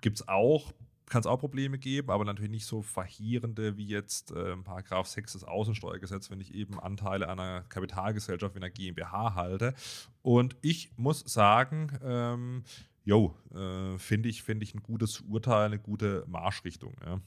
[0.00, 0.72] gibt es auch
[1.06, 5.32] kann es auch Probleme geben, aber natürlich nicht so verheerende wie jetzt äh, Paragraph 6
[5.32, 9.74] des Außensteuergesetzes, wenn ich eben Anteile einer Kapitalgesellschaft wie einer GmbH halte.
[10.22, 12.64] Und ich muss sagen, ähm,
[13.04, 16.94] jo, äh, finde ich, find ich ein gutes Urteil, eine gute Marschrichtung.
[17.04, 17.20] Ja.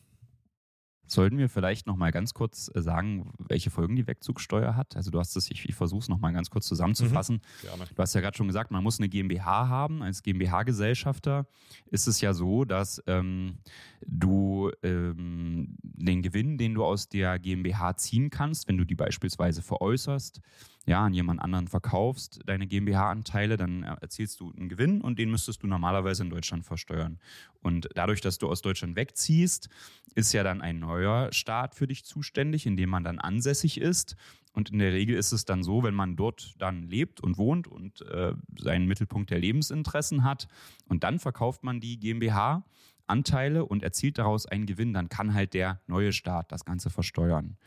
[1.08, 4.96] Sollten wir vielleicht noch mal ganz kurz äh, sagen, welche Folgen die Wegzugsteuer hat?
[4.96, 7.42] Also du hast es, ich, ich versuche es noch mal ganz kurz zusammenzufassen.
[7.64, 10.02] Mhm, du hast ja gerade schon gesagt, man muss eine GmbH haben.
[10.02, 11.46] Als GmbH-Gesellschafter
[11.92, 13.58] ist es ja so, dass ähm,
[14.06, 19.62] du ähm, den Gewinn, den du aus der GmbH ziehen kannst, wenn du die beispielsweise
[19.62, 20.42] veräußerst,
[20.86, 25.64] ja, an jemand anderen verkaufst, deine GmbH-Anteile, dann erzielst du einen Gewinn und den müsstest
[25.64, 27.20] du normalerweise in Deutschland versteuern.
[27.62, 29.70] Und dadurch, dass du aus Deutschland wegziehst,
[30.14, 34.16] ist ja dann ein neuer Staat für dich zuständig, in dem man dann ansässig ist.
[34.54, 37.68] Und in der Regel ist es dann so, wenn man dort dann lebt und wohnt
[37.68, 40.48] und äh, seinen Mittelpunkt der Lebensinteressen hat
[40.88, 42.64] und dann verkauft man die GmbH,
[43.08, 47.58] Anteile und erzielt daraus einen Gewinn, dann kann halt der neue Staat das Ganze versteuern.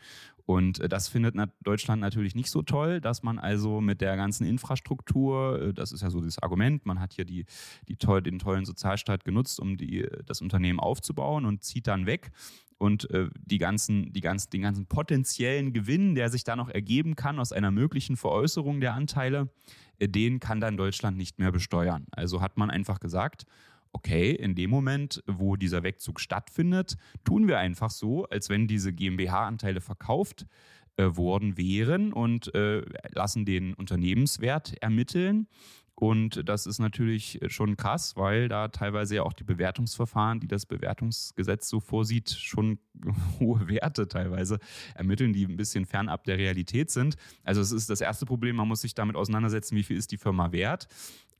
[0.49, 4.47] Und äh, das findet Deutschland natürlich nicht so toll, dass man also mit der ganzen
[4.47, 7.45] Infrastruktur, äh, das ist ja so das Argument, man hat hier die,
[7.87, 12.31] die toll, den tollen Sozialstaat genutzt, um die, das Unternehmen aufzubauen und zieht dann weg.
[12.79, 17.15] Und äh, die ganzen, die ganzen, den ganzen potenziellen Gewinn, der sich da noch ergeben
[17.15, 19.49] kann aus einer möglichen Veräußerung der Anteile,
[20.01, 22.07] den kann dann Deutschland nicht mehr besteuern.
[22.09, 23.45] Also hat man einfach gesagt,
[23.91, 28.93] okay, in dem Moment, wo dieser Wegzug stattfindet, tun wir einfach so, als wenn diese
[28.93, 30.45] GmbH-Anteile verkauft
[30.97, 35.47] äh, worden wären und äh, lassen den Unternehmenswert ermitteln.
[35.99, 40.65] Und das ist natürlich schon krass, weil da teilweise ja auch die Bewertungsverfahren, die das
[40.65, 42.79] Bewertungsgesetz so vorsieht, schon
[43.39, 44.59] hohe Werte teilweise
[44.95, 47.17] ermitteln, die ein bisschen fernab der Realität sind.
[47.43, 50.17] Also es ist das erste Problem, man muss sich damit auseinandersetzen, wie viel ist die
[50.17, 50.87] Firma wert.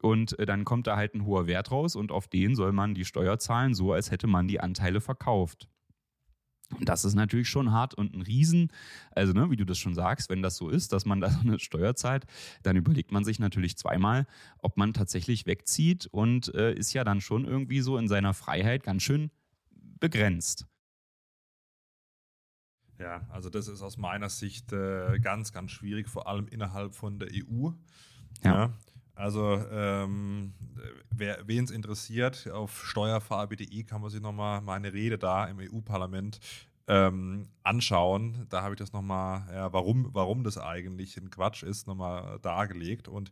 [0.02, 2.94] Und äh, dann kommt da halt ein hoher Wert raus und auf den soll man
[2.94, 5.70] die Steuer zahlen, so als hätte man die Anteile verkauft.
[6.78, 8.72] Und das ist natürlich schon hart und ein Riesen.
[9.12, 11.42] Also, ne, wie du das schon sagst, wenn das so ist, dass man da so
[11.42, 12.26] eine Steuer zahlt,
[12.64, 14.28] dann überlegt man sich natürlich zweimal,
[14.60, 18.84] ob man tatsächlich wegzieht und äh, ist ja dann schon irgendwie so in seiner Freiheit
[18.84, 19.32] ganz schön
[20.00, 20.68] begrenzt.
[23.00, 27.18] Ja, also das ist aus meiner Sicht äh, ganz, ganz schwierig, vor allem innerhalb von
[27.18, 27.70] der EU.
[28.44, 28.54] Ja.
[28.54, 28.74] ja.
[29.20, 30.54] Also ähm,
[31.12, 36.40] wen es interessiert, auf steuerfarbe.de kann man sich nochmal meine Rede da im EU-Parlament
[36.88, 38.46] ähm, anschauen.
[38.48, 43.10] Da habe ich das nochmal, ja, warum, warum das eigentlich ein Quatsch ist, nochmal dargelegt.
[43.10, 43.30] Und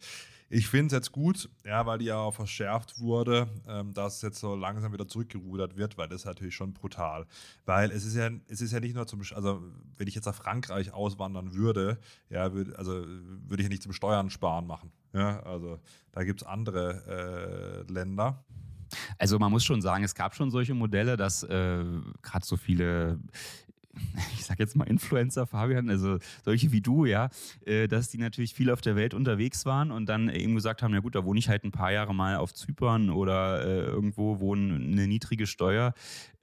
[0.49, 4.39] ich finde es jetzt gut, ja, weil die ja auch verschärft wurde, ähm, dass jetzt
[4.39, 7.25] so langsam wieder zurückgerudert wird, weil das ist natürlich schon brutal.
[7.65, 9.61] Weil es ist ja, es ist ja nicht nur zum, also
[9.97, 13.93] wenn ich jetzt nach Frankreich auswandern würde, ja, würd, also würde ich ja nicht zum
[13.93, 14.91] Steuern sparen machen.
[15.13, 15.79] Ja, also
[16.11, 18.43] da gibt es andere äh, Länder.
[19.17, 21.83] Also man muss schon sagen, es gab schon solche Modelle, dass äh,
[22.21, 23.19] gerade so viele
[24.33, 27.29] ich sag jetzt mal Influencer, Fabian, also solche wie du, ja,
[27.65, 30.93] äh, dass die natürlich viel auf der Welt unterwegs waren und dann eben gesagt haben,
[30.93, 34.39] ja gut, da wohne ich halt ein paar Jahre mal auf Zypern oder äh, irgendwo,
[34.39, 35.93] wo eine niedrige Steuer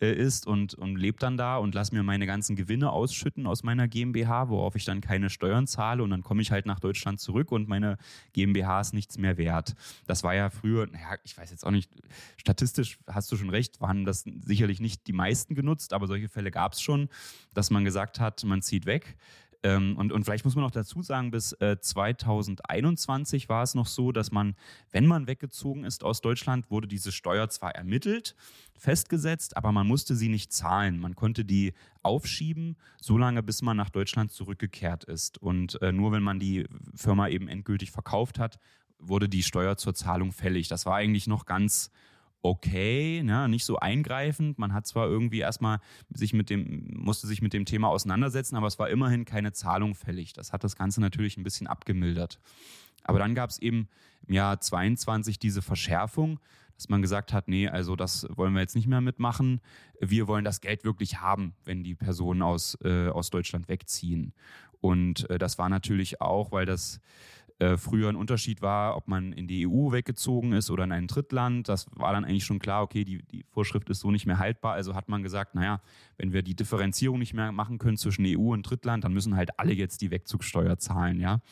[0.01, 3.63] äh, ist und, und lebe dann da und lass mir meine ganzen Gewinne ausschütten aus
[3.63, 7.21] meiner GmbH, worauf ich dann keine Steuern zahle und dann komme ich halt nach Deutschland
[7.21, 7.97] zurück und meine
[8.33, 9.75] GmbH ist nichts mehr wert.
[10.07, 11.91] Das war ja früher, naja, ich weiß jetzt auch nicht,
[12.37, 16.51] statistisch hast du schon recht, waren das sicherlich nicht die meisten genutzt, aber solche Fälle
[16.51, 17.09] gab es schon
[17.53, 19.17] dass man gesagt hat, man zieht weg.
[19.65, 23.87] Ähm, und, und vielleicht muss man noch dazu sagen, bis äh, 2021 war es noch
[23.87, 24.55] so, dass man,
[24.93, 28.37] wenn man weggezogen ist aus Deutschland, wurde diese Steuer zwar ermittelt,
[28.77, 30.99] festgesetzt, aber man musste sie nicht zahlen.
[30.99, 35.39] Man konnte die aufschieben, solange bis man nach Deutschland zurückgekehrt ist.
[35.39, 38.59] Und äh, nur wenn man die Firma eben endgültig verkauft hat,
[38.99, 40.69] wurde die Steuer zur Zahlung fällig.
[40.69, 41.91] Das war eigentlich noch ganz
[42.45, 43.49] okay, ne?
[43.49, 44.59] nicht so eingreifend.
[44.59, 45.81] Man hat zwar irgendwie erstmal
[46.13, 49.95] sich mit dem, musste sich mit dem Thema auseinandersetzen, aber es war immerhin keine Zahlung
[49.95, 50.35] fällig.
[50.35, 52.39] Das hat das Ganze natürlich ein bisschen abgemildert.
[53.03, 53.89] Aber dann gab es eben
[54.27, 56.39] im Jahr 22 diese Verschärfung,
[56.77, 59.61] dass man gesagt hat, nee, also das wollen wir jetzt nicht mehr mitmachen.
[60.01, 64.35] Wir wollen das Geld wirklich haben, wenn die Personen aus, äh, aus Deutschland wegziehen.
[64.83, 67.01] Und äh, das war natürlich auch, weil das
[67.61, 71.07] äh, früher ein Unterschied war, ob man in die EU weggezogen ist oder in ein
[71.07, 71.69] Drittland.
[71.69, 74.73] Das war dann eigentlich schon klar, okay, die, die Vorschrift ist so nicht mehr haltbar.
[74.75, 75.81] Also hat man gesagt, naja,
[76.17, 79.59] wenn wir die Differenzierung nicht mehr machen können zwischen EU und Drittland, dann müssen halt
[79.59, 81.43] alle jetzt die Wegzugsteuer zahlen, ja.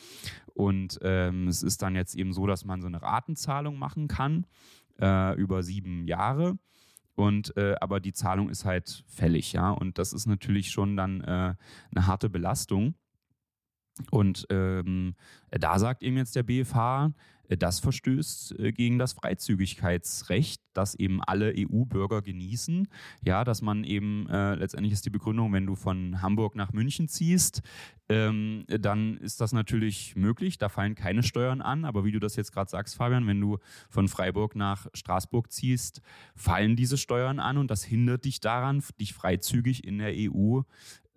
[0.53, 4.45] Und ähm, es ist dann jetzt eben so, dass man so eine Ratenzahlung machen kann
[5.01, 6.57] äh, über sieben Jahre.
[7.15, 9.69] Und äh, aber die Zahlung ist halt fällig, ja.
[9.69, 11.55] Und das ist natürlich schon dann äh,
[11.95, 12.95] eine harte Belastung.
[14.11, 15.15] Und ähm,
[15.51, 17.13] da sagt eben jetzt der BFH,
[17.47, 22.87] äh, das verstößt äh, gegen das Freizügigkeitsrecht, das eben alle EU-Bürger genießen.
[23.23, 27.07] Ja, dass man eben, äh, letztendlich ist die Begründung, wenn du von Hamburg nach München
[27.07, 27.61] ziehst,
[28.09, 31.85] ähm, dann ist das natürlich möglich, da fallen keine Steuern an.
[31.85, 36.01] Aber wie du das jetzt gerade sagst, Fabian, wenn du von Freiburg nach Straßburg ziehst,
[36.35, 40.61] fallen diese Steuern an und das hindert dich daran, dich freizügig in der EU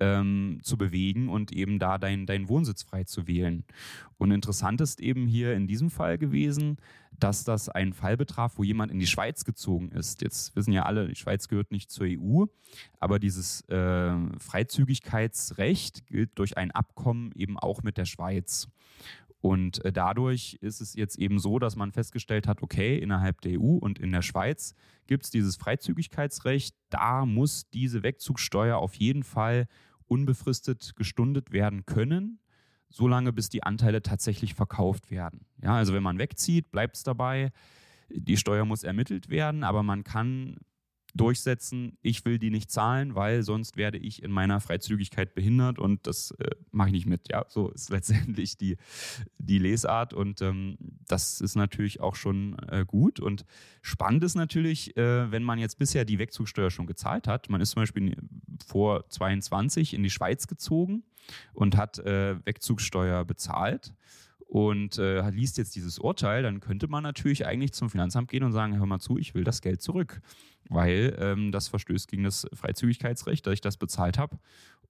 [0.01, 3.65] ähm, zu bewegen und eben da deinen dein Wohnsitz frei zu wählen.
[4.19, 6.77] Und interessant ist eben hier in diesem Fall gewesen,
[7.19, 10.23] dass das ein Fall betraf, wo jemand in die Schweiz gezogen ist.
[10.23, 12.45] Jetzt wissen ja alle, die Schweiz gehört nicht zur EU,
[13.01, 18.69] aber dieses äh, Freizügigkeitsrecht gilt durch ein Abkommen eben auch mit der Schweiz.
[19.47, 23.61] Und äh, dadurch ist es jetzt eben so, dass man festgestellt hat, okay, innerhalb der
[23.61, 24.75] EU und in der Schweiz
[25.07, 26.75] gibt es dieses Freizügigkeitsrecht.
[26.91, 29.69] Da muss diese Wegzugsteuer auf jeden Fall
[30.09, 32.41] unbefristet gestundet werden können,
[32.89, 35.47] solange bis die Anteile tatsächlich verkauft werden.
[35.63, 37.53] Ja, also wenn man wegzieht, bleibt es dabei.
[38.09, 40.57] Die Steuer muss ermittelt werden, aber man kann
[41.17, 46.07] durchsetzen, ich will die nicht zahlen, weil sonst werde ich in meiner Freizügigkeit behindert und
[46.07, 47.29] das äh, mache ich nicht mit.
[47.31, 48.77] Ja, so ist letztendlich die,
[49.39, 50.77] die Lesart und ähm,
[51.07, 53.45] das ist natürlich auch schon äh, gut und
[53.83, 57.49] spannend ist natürlich, äh, wenn man jetzt bisher die Wegzugsteuer schon gezahlt hat.
[57.49, 58.17] Man ist zum Beispiel
[58.67, 61.05] vor 22 in die Schweiz gezogen
[61.55, 63.93] und hat äh, Wegzugsteuer bezahlt
[64.57, 68.53] und äh, liest jetzt dieses Urteil, dann könnte man natürlich eigentlich zum Finanzamt gehen und
[68.53, 70.23] sagen, hör mal zu, ich will das Geld zurück,
[70.71, 74.39] weil ähm, das verstößt gegen das Freizügigkeitsrecht, dass ich das bezahlt habe.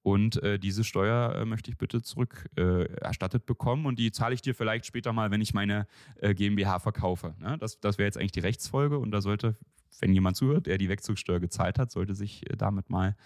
[0.03, 4.37] Und äh, diese Steuer äh, möchte ich bitte zurück äh, erstattet bekommen und die zahle
[4.37, 5.89] ich dir vielleicht später mal, wenn ich meine
[6.21, 7.35] äh, GmbH verkaufe.
[7.41, 7.59] Ne?
[7.59, 9.57] Das, das wäre jetzt eigentlich die Rechtsfolge und da sollte,
[9.99, 13.17] wenn jemand zuhört, der die Wegzugsteuer gezahlt hat, sollte sich äh, damit mal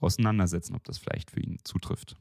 [0.00, 2.18] auseinandersetzen, ob das vielleicht für ihn zutrifft.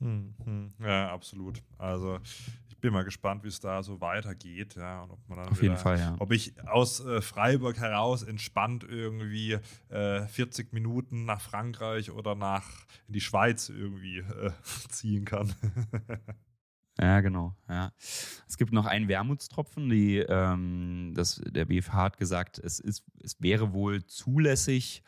[0.00, 0.72] Hm, hm.
[0.80, 1.62] Ja, absolut.
[1.76, 2.20] Also
[2.68, 4.76] ich bin mal gespannt, wie es da so weitergeht.
[4.76, 6.16] Ja, und ob man dann Auf wieder, jeden Fall, ja.
[6.18, 9.58] Ob ich aus äh, Freiburg heraus entspannt irgendwie
[9.88, 12.64] äh, 40 Minuten nach Frankreich oder nach
[13.08, 14.52] in die Schweiz irgendwie äh,
[14.90, 15.52] ziehen kann.
[17.00, 17.54] Ja, genau.
[17.68, 17.92] Ja.
[17.96, 19.88] Es gibt noch einen Wermutstropfen.
[19.88, 25.04] Die, ähm, das, der BFH hat gesagt, es, ist, es wäre wohl zulässig,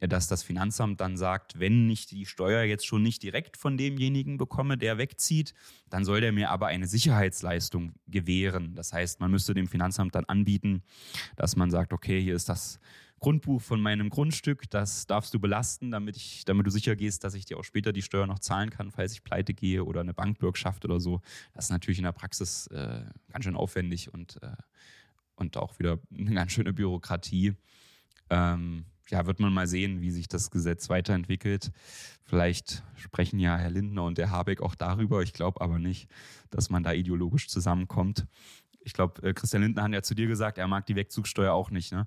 [0.00, 4.38] dass das Finanzamt dann sagt, wenn ich die Steuer jetzt schon nicht direkt von demjenigen
[4.38, 5.54] bekomme, der wegzieht,
[5.90, 8.74] dann soll der mir aber eine Sicherheitsleistung gewähren.
[8.74, 10.82] Das heißt, man müsste dem Finanzamt dann anbieten,
[11.36, 12.78] dass man sagt, okay, hier ist das
[13.18, 17.34] Grundbuch von meinem Grundstück, das darfst du belasten, damit, ich, damit du sicher gehst, dass
[17.34, 20.14] ich dir auch später die Steuer noch zahlen kann, falls ich pleite gehe oder eine
[20.14, 21.20] Bankbürgschaft oder so.
[21.52, 24.52] Das ist natürlich in der Praxis äh, ganz schön aufwendig und, äh,
[25.34, 27.54] und auch wieder eine ganz schöne Bürokratie.
[28.30, 31.72] Ähm, ja, wird man mal sehen, wie sich das Gesetz weiterentwickelt.
[32.24, 35.22] Vielleicht sprechen ja Herr Lindner und der Habeck auch darüber.
[35.22, 36.08] Ich glaube aber nicht,
[36.50, 38.26] dass man da ideologisch zusammenkommt.
[38.80, 41.70] Ich glaube, äh, Christian Lindner hat ja zu dir gesagt, er mag die Wegzugsteuer auch
[41.70, 41.92] nicht.
[41.92, 42.06] Ne?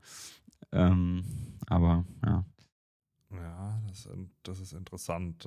[0.72, 1.24] Ähm,
[1.68, 2.46] aber ja.
[3.34, 4.10] Ja, das,
[4.44, 5.46] das, ist interessant.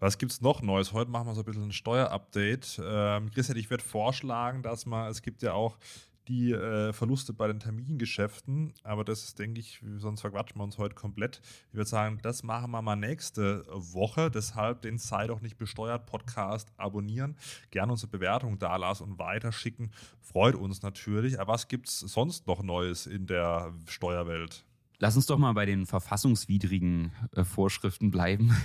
[0.00, 0.92] Was gibt es noch Neues?
[0.92, 2.82] Heute machen wir so ein bisschen ein Steuerupdate.
[2.84, 5.78] Ähm, Christian, ich würde vorschlagen, dass man, es gibt ja auch
[6.28, 8.72] die äh, Verluste bei den Termingeschäften.
[8.82, 11.40] Aber das ist, denke ich, sonst verquatschen wir uns heute komplett.
[11.68, 14.30] Ich würde sagen, das machen wir mal nächste Woche.
[14.30, 17.36] Deshalb den Sei doch nicht besteuert Podcast abonnieren.
[17.70, 19.90] Gerne unsere Bewertung da lassen und weiterschicken.
[20.20, 21.40] Freut uns natürlich.
[21.40, 24.64] Aber was gibt es sonst noch Neues in der Steuerwelt?
[24.98, 28.56] Lass uns doch mal bei den verfassungswidrigen äh, Vorschriften bleiben.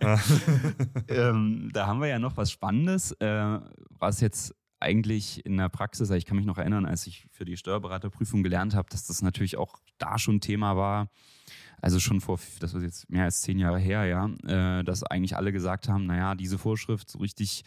[1.08, 6.10] ähm, da haben wir ja noch was Spannendes, äh, was jetzt eigentlich in der Praxis,
[6.10, 9.56] ich kann mich noch erinnern, als ich für die Steuerberaterprüfung gelernt habe, dass das natürlich
[9.56, 11.08] auch da schon Thema war.
[11.80, 14.26] Also schon vor, das ist jetzt mehr als zehn Jahre her, ja,
[14.78, 17.62] äh, dass eigentlich alle gesagt haben, naja, diese Vorschrift so richtig,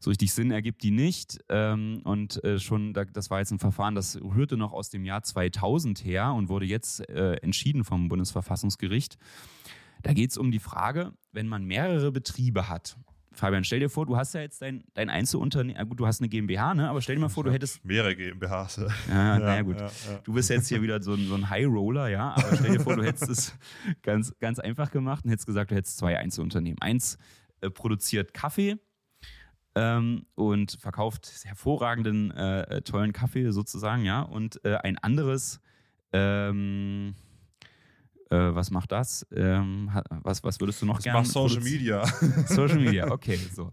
[0.00, 1.38] so richtig Sinn ergibt die nicht.
[1.50, 5.22] Ähm, und äh, schon, das war jetzt ein Verfahren, das rührte noch aus dem Jahr
[5.22, 9.18] 2000 her und wurde jetzt äh, entschieden vom Bundesverfassungsgericht.
[10.02, 12.96] Da geht es um die Frage, wenn man mehrere Betriebe hat
[13.32, 16.28] Fabian, stell dir vor, du hast ja jetzt dein, dein Einzelunternehmen, gut, du hast eine
[16.28, 16.88] GmbH, ne?
[16.88, 17.84] aber stell dir mal vor, du hättest.
[17.84, 18.80] Mehrere GmbHs.
[19.08, 19.80] Ja, naja, gut.
[19.80, 20.18] Ja, ja.
[20.24, 22.80] Du bist jetzt hier wieder so ein, so ein High Roller, ja, aber stell dir
[22.80, 23.58] vor, du hättest es
[24.02, 26.80] ganz, ganz einfach gemacht und hättest gesagt, du hättest zwei Einzelunternehmen.
[26.80, 27.18] Eins
[27.60, 28.76] äh, produziert Kaffee
[29.74, 35.60] ähm, und verkauft hervorragenden, äh, tollen Kaffee sozusagen, ja, und äh, ein anderes.
[36.12, 37.14] Ähm,
[38.32, 39.26] äh, was macht das?
[39.34, 39.90] Ähm,
[40.22, 41.20] was, was würdest du noch gerne?
[41.20, 42.04] Mach Social Media.
[42.46, 43.72] Social Media, okay, so.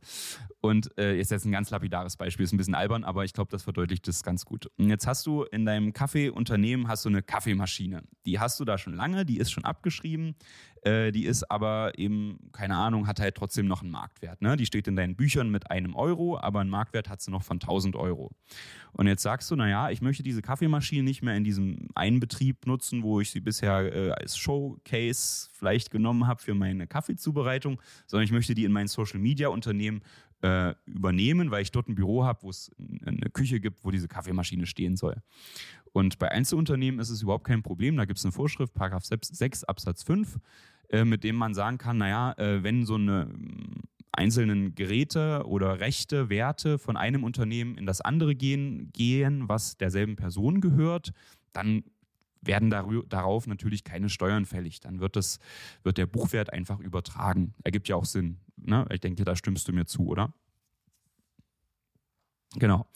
[0.70, 3.50] Und äh, ist jetzt ein ganz lapidares Beispiel, ist ein bisschen albern, aber ich glaube,
[3.50, 4.70] das verdeutlicht das ganz gut.
[4.78, 8.04] Und jetzt hast du in deinem Kaffeeunternehmen hast du eine Kaffeemaschine.
[8.28, 10.36] Die hast du da schon lange, die ist schon abgeschrieben,
[10.84, 14.44] äh, die ist aber eben, keine Ahnung, hat halt trotzdem noch einen Marktwert.
[14.44, 14.58] Ne?
[14.58, 17.56] Die steht in deinen Büchern mit einem Euro, aber einen Marktwert hat sie noch von
[17.56, 18.32] 1000 Euro.
[18.94, 22.68] Und jetzt sagst du, naja, ich möchte diese Kaffeemaschine nicht mehr in diesem einen Betrieb
[22.68, 28.26] nutzen, wo ich sie bisher äh, als Showcase vielleicht genommen habe für meine Kaffeezubereitung, sondern
[28.26, 30.02] ich möchte die in mein Social-Media-Unternehmen
[30.42, 32.72] äh, übernehmen, weil ich dort ein Büro habe, wo es
[33.06, 35.22] eine Küche gibt, wo diese Kaffeemaschine stehen soll.
[35.92, 37.98] Und bei Einzelunternehmen ist es überhaupt kein Problem.
[37.98, 40.40] Da gibt es eine Vorschrift, Paragraph 6 Absatz 5,
[40.90, 45.80] äh, mit dem man sagen kann, naja, äh, wenn so eine mm, einzelnen Geräte oder
[45.80, 51.14] Rechte, Werte von einem Unternehmen in das andere gehen, gehen was derselben Person gehört,
[51.54, 51.84] dann
[52.42, 54.80] werden darauf natürlich keine Steuern fällig.
[54.80, 55.40] Dann wird, das,
[55.84, 57.54] wird der Buchwert einfach übertragen.
[57.64, 58.40] Ergibt ja auch Sinn.
[58.56, 58.86] Ne?
[58.92, 60.34] Ich denke, da stimmst du mir zu, oder?
[62.56, 62.88] Genau.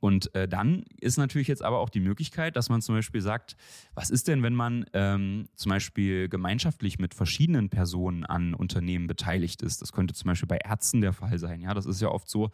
[0.00, 3.56] Und äh, dann ist natürlich jetzt aber auch die Möglichkeit, dass man zum Beispiel sagt,
[3.94, 9.60] was ist denn, wenn man ähm, zum Beispiel gemeinschaftlich mit verschiedenen Personen an Unternehmen beteiligt
[9.62, 9.82] ist?
[9.82, 11.60] Das könnte zum Beispiel bei Ärzten der Fall sein.
[11.60, 12.50] Ja, das ist ja oft so,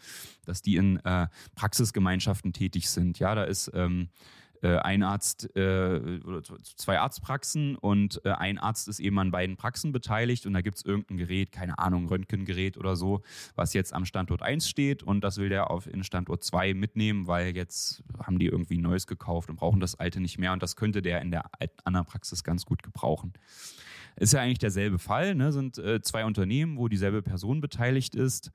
[0.47, 3.19] dass die in äh, Praxisgemeinschaften tätig sind.
[3.19, 8.89] Ja, da ist ähm, äh, ein Arzt äh, oder zwei Arztpraxen und äh, ein Arzt
[8.89, 12.77] ist eben an beiden Praxen beteiligt und da gibt es irgendein Gerät, keine Ahnung, Röntgengerät
[12.77, 13.23] oder so,
[13.55, 17.27] was jetzt am Standort 1 steht und das will der auf in Standort 2 mitnehmen,
[17.27, 20.77] weil jetzt haben die irgendwie neues gekauft und brauchen das alte nicht mehr und das
[20.77, 21.45] könnte der in der
[21.85, 23.33] anderen Praxis ganz gut gebrauchen.
[24.17, 25.53] Ist ja eigentlich derselbe Fall, ne?
[25.53, 28.53] sind äh, zwei Unternehmen, wo dieselbe Person beteiligt ist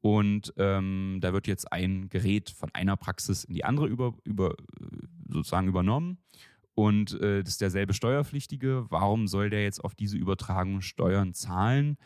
[0.00, 4.54] und ähm, da wird jetzt ein Gerät von einer Praxis in die andere über, über,
[5.28, 6.18] sozusagen übernommen.
[6.74, 8.86] Und äh, das ist derselbe Steuerpflichtige.
[8.88, 11.98] Warum soll der jetzt auf diese Übertragung Steuern zahlen?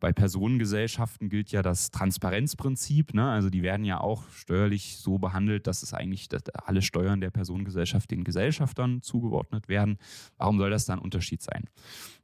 [0.00, 3.12] Bei Personengesellschaften gilt ja das Transparenzprinzip.
[3.12, 3.30] Ne?
[3.30, 7.30] Also die werden ja auch steuerlich so behandelt, dass es eigentlich dass alle Steuern der
[7.30, 9.98] Personengesellschaft den Gesellschaftern zugeordnet werden.
[10.38, 11.64] Warum soll das da ein Unterschied sein?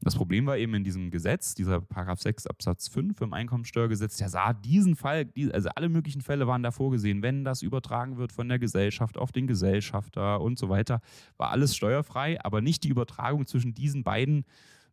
[0.00, 4.30] Das Problem war eben in diesem Gesetz, dieser Paragraph 6 Absatz 5 im Einkommensteuergesetz, der
[4.30, 8.48] sah diesen Fall, also alle möglichen Fälle waren da vorgesehen, wenn das übertragen wird von
[8.48, 11.00] der Gesellschaft auf den Gesellschafter und so weiter,
[11.36, 14.44] war alles steuerfrei, aber nicht die Übertragung zwischen diesen beiden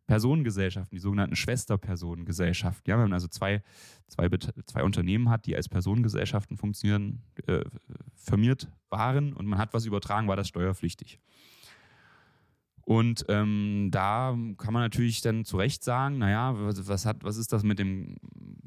[0.06, 2.90] Personengesellschaften, die sogenannten Schwesterpersonengesellschaften.
[2.90, 3.62] Ja, wenn man also zwei,
[4.08, 4.28] zwei,
[4.66, 7.64] zwei Unternehmen hat, die als Personengesellschaften funktionieren, äh,
[8.14, 11.20] firmiert waren und man hat was übertragen, war das steuerpflichtig.
[12.86, 17.52] Und ähm, da kann man natürlich dann zu Recht sagen, naja, was, hat, was ist
[17.52, 18.16] das mit dem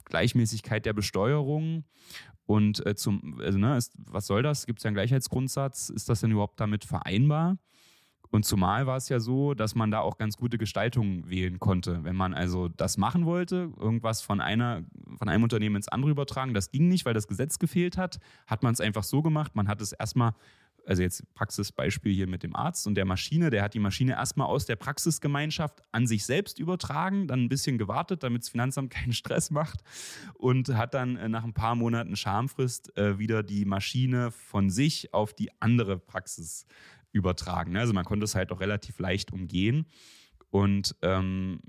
[0.06, 1.84] Gleichmäßigkeit der Besteuerung?
[2.48, 4.66] Und äh, zum, also, ne, ist, was soll das?
[4.66, 5.90] Gibt es ja einen Gleichheitsgrundsatz?
[5.90, 7.58] Ist das denn überhaupt damit vereinbar?
[8.30, 12.04] Und zumal war es ja so, dass man da auch ganz gute Gestaltungen wählen konnte.
[12.04, 14.84] Wenn man also das machen wollte, irgendwas von, einer,
[15.18, 18.64] von einem Unternehmen ins andere übertragen, das ging nicht, weil das Gesetz gefehlt hat, hat
[18.64, 19.56] man es einfach so gemacht.
[19.56, 20.34] Man hat es erstmal,
[20.86, 24.48] also jetzt Praxisbeispiel hier mit dem Arzt und der Maschine, der hat die Maschine erstmal
[24.48, 29.14] aus der Praxisgemeinschaft an sich selbst übertragen, dann ein bisschen gewartet, damit das Finanzamt keinen
[29.14, 29.82] Stress macht
[30.34, 35.14] und hat dann äh, nach ein paar Monaten Schamfrist äh, wieder die Maschine von sich
[35.14, 36.66] auf die andere Praxis
[37.18, 37.74] übertragen.
[37.74, 37.80] Ne?
[37.80, 39.88] Also man konnte es halt auch relativ leicht umgehen.
[40.50, 41.60] Und ähm,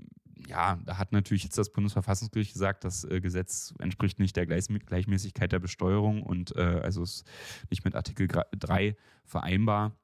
[0.47, 4.67] ja, da hat natürlich jetzt das Bundesverfassungsgericht gesagt, das äh, Gesetz entspricht nicht der Gleich
[4.67, 7.25] Gleichmäßigkeit der Besteuerung und äh, also ist
[7.69, 9.97] nicht mit Artikel 3 vereinbar,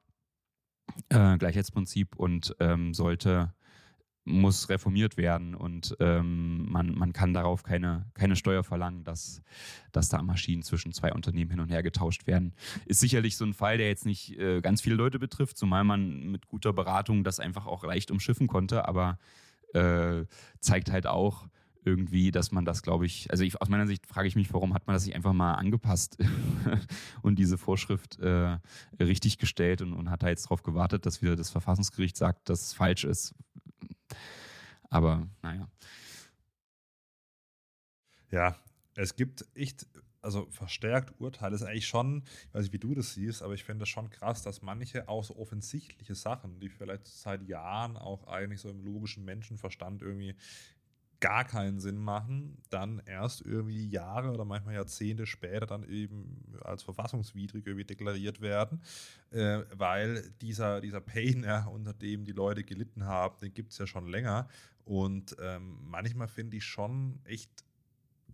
[1.10, 3.54] äh, Gleichheitsprinzip und ähm, sollte
[4.26, 9.44] muss reformiert werden und ähm, man, man kann darauf keine, keine Steuer verlangen, dass,
[9.92, 12.54] dass da Maschinen zwischen zwei Unternehmen hin und her getauscht werden.
[12.88, 16.32] Ist sicherlich so ein Fall, der jetzt nicht äh, ganz viele Leute betrifft, zumal man
[16.32, 19.20] mit guter Beratung das einfach auch leicht umschiffen konnte, aber
[19.74, 20.26] äh,
[20.60, 21.48] zeigt halt auch
[21.84, 24.74] irgendwie, dass man das, glaube ich, also ich, aus meiner Sicht frage ich mich, warum
[24.74, 26.18] hat man das nicht einfach mal angepasst
[27.22, 28.58] und diese Vorschrift äh,
[29.00, 32.64] richtig gestellt und, und hat da jetzt darauf gewartet, dass wieder das Verfassungsgericht sagt, dass
[32.64, 33.36] es falsch ist
[34.90, 35.70] aber naja.
[38.32, 38.58] Ja,
[38.96, 39.88] es gibt echt,
[40.22, 43.64] also verstärkt Urteile ist eigentlich schon, ich weiß nicht, wie du das siehst, aber ich
[43.64, 48.28] finde es schon krass, dass manche auch so offensichtliche Sachen, die vielleicht seit Jahren auch
[48.28, 50.36] eigentlich so im logischen Menschenverstand irgendwie
[51.20, 56.84] gar keinen Sinn machen, dann erst irgendwie Jahre oder manchmal Jahrzehnte später dann eben als
[56.84, 58.82] verfassungswidrig irgendwie deklariert werden,
[59.32, 63.78] äh, weil dieser, dieser Pain, ja, unter dem die Leute gelitten haben, den gibt es
[63.78, 64.48] ja schon länger.
[64.84, 67.50] Und ähm, manchmal finde ich schon echt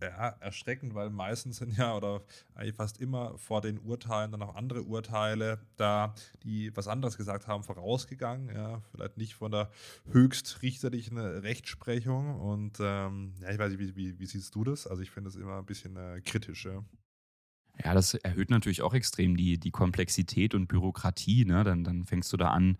[0.02, 2.22] ja, erschreckend, weil meistens sind ja oder
[2.54, 7.46] eigentlich fast immer vor den Urteilen dann auch andere Urteile da, die was anderes gesagt
[7.46, 8.54] haben, vorausgegangen.
[8.54, 9.70] Ja, vielleicht nicht von der
[10.10, 12.40] höchstrichterlichen Rechtsprechung.
[12.40, 14.86] Und ähm, ja, ich weiß nicht, wie, wie, wie, siehst du das?
[14.86, 16.66] Also ich finde das immer ein bisschen äh, kritisch.
[16.66, 16.84] Ja.
[17.82, 21.44] Ja, das erhöht natürlich auch extrem die, die Komplexität und Bürokratie.
[21.44, 21.64] Ne?
[21.64, 22.76] Dann, dann fängst du da an,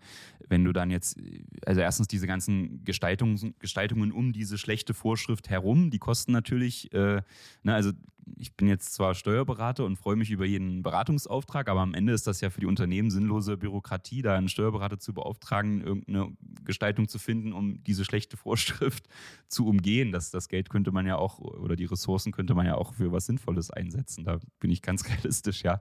[0.47, 1.17] wenn du dann jetzt,
[1.65, 7.21] also erstens diese ganzen Gestaltungs, Gestaltungen um diese schlechte Vorschrift herum, die kosten natürlich, äh,
[7.63, 7.91] ne, also
[8.37, 12.27] ich bin jetzt zwar Steuerberater und freue mich über jeden Beratungsauftrag, aber am Ende ist
[12.27, 17.19] das ja für die Unternehmen sinnlose Bürokratie, da einen Steuerberater zu beauftragen, irgendeine Gestaltung zu
[17.19, 19.07] finden, um diese schlechte Vorschrift
[19.47, 20.11] zu umgehen.
[20.11, 23.11] Das, das Geld könnte man ja auch, oder die Ressourcen könnte man ja auch für
[23.11, 24.23] was Sinnvolles einsetzen.
[24.23, 25.79] Da bin ich ganz realistisch, ja.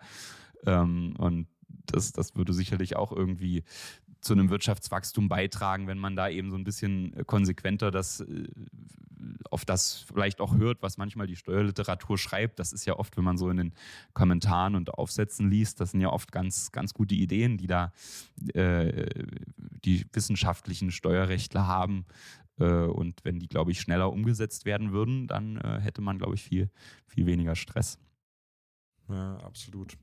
[0.67, 1.49] Ähm, und
[1.87, 3.65] das, das würde sicherlich auch irgendwie
[4.23, 8.49] zu einem Wirtschaftswachstum beitragen, wenn man da eben so ein bisschen konsequenter das äh,
[9.51, 12.59] auf das vielleicht auch hört, was manchmal die Steuerliteratur schreibt.
[12.59, 13.75] Das ist ja oft, wenn man so in den
[14.15, 17.93] Kommentaren und Aufsätzen liest, das sind ja oft ganz, ganz gute Ideen, die da
[18.55, 19.07] äh,
[19.85, 22.07] die wissenschaftlichen Steuerrechtler haben.
[22.59, 26.35] Äh, und wenn die, glaube ich, schneller umgesetzt werden würden, dann äh, hätte man, glaube
[26.35, 26.71] ich, viel,
[27.07, 27.99] viel weniger Stress.
[29.09, 29.97] Ja, absolut.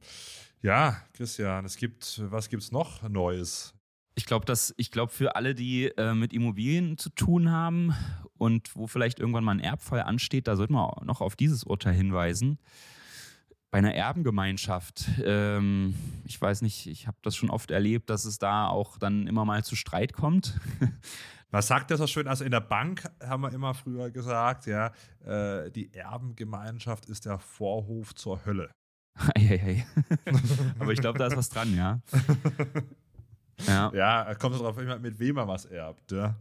[0.62, 3.74] Ja, Christian, es gibt, was gibt es noch Neues?
[4.20, 7.96] Ich glaube, dass ich glaube für alle, die äh, mit Immobilien zu tun haben
[8.38, 11.94] und wo vielleicht irgendwann mal ein Erbfall ansteht, da sollte man noch auf dieses Urteil
[11.94, 12.60] hinweisen.
[13.72, 18.40] Bei einer Erbengemeinschaft, ähm, ich weiß nicht, ich habe das schon oft erlebt, dass es
[18.40, 20.60] da auch dann immer mal zu Streit kommt.
[21.52, 22.28] Was sagt das so schön?
[22.28, 24.92] Also in der Bank haben wir immer früher gesagt, ja,
[25.24, 28.70] äh, die Erbengemeinschaft ist der Vorhof zur Hölle.
[30.80, 32.02] Aber ich glaube, da ist was dran, ja.
[33.68, 36.12] Ja, ja kommt darauf an, mit wem man was erbt.
[36.12, 36.36] Ja.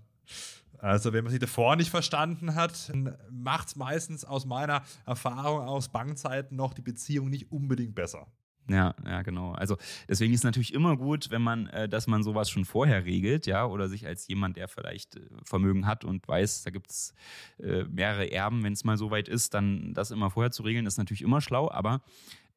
[0.79, 2.93] Also, wenn man sich davor nicht verstanden hat,
[3.31, 8.29] macht es meistens aus meiner Erfahrung aus Bankzeiten noch die Beziehung nicht unbedingt besser.
[8.69, 9.53] Ja, ja, genau.
[9.53, 9.79] Also
[10.09, 13.47] deswegen ist es natürlich immer gut, wenn man, äh, dass man sowas schon vorher regelt,
[13.47, 17.15] ja, oder sich als jemand, der vielleicht äh, Vermögen hat und weiß, da gibt es
[17.59, 20.85] äh, mehrere Erben, wenn es mal so weit ist, dann das immer vorher zu regeln,
[20.85, 22.03] ist natürlich immer schlau, aber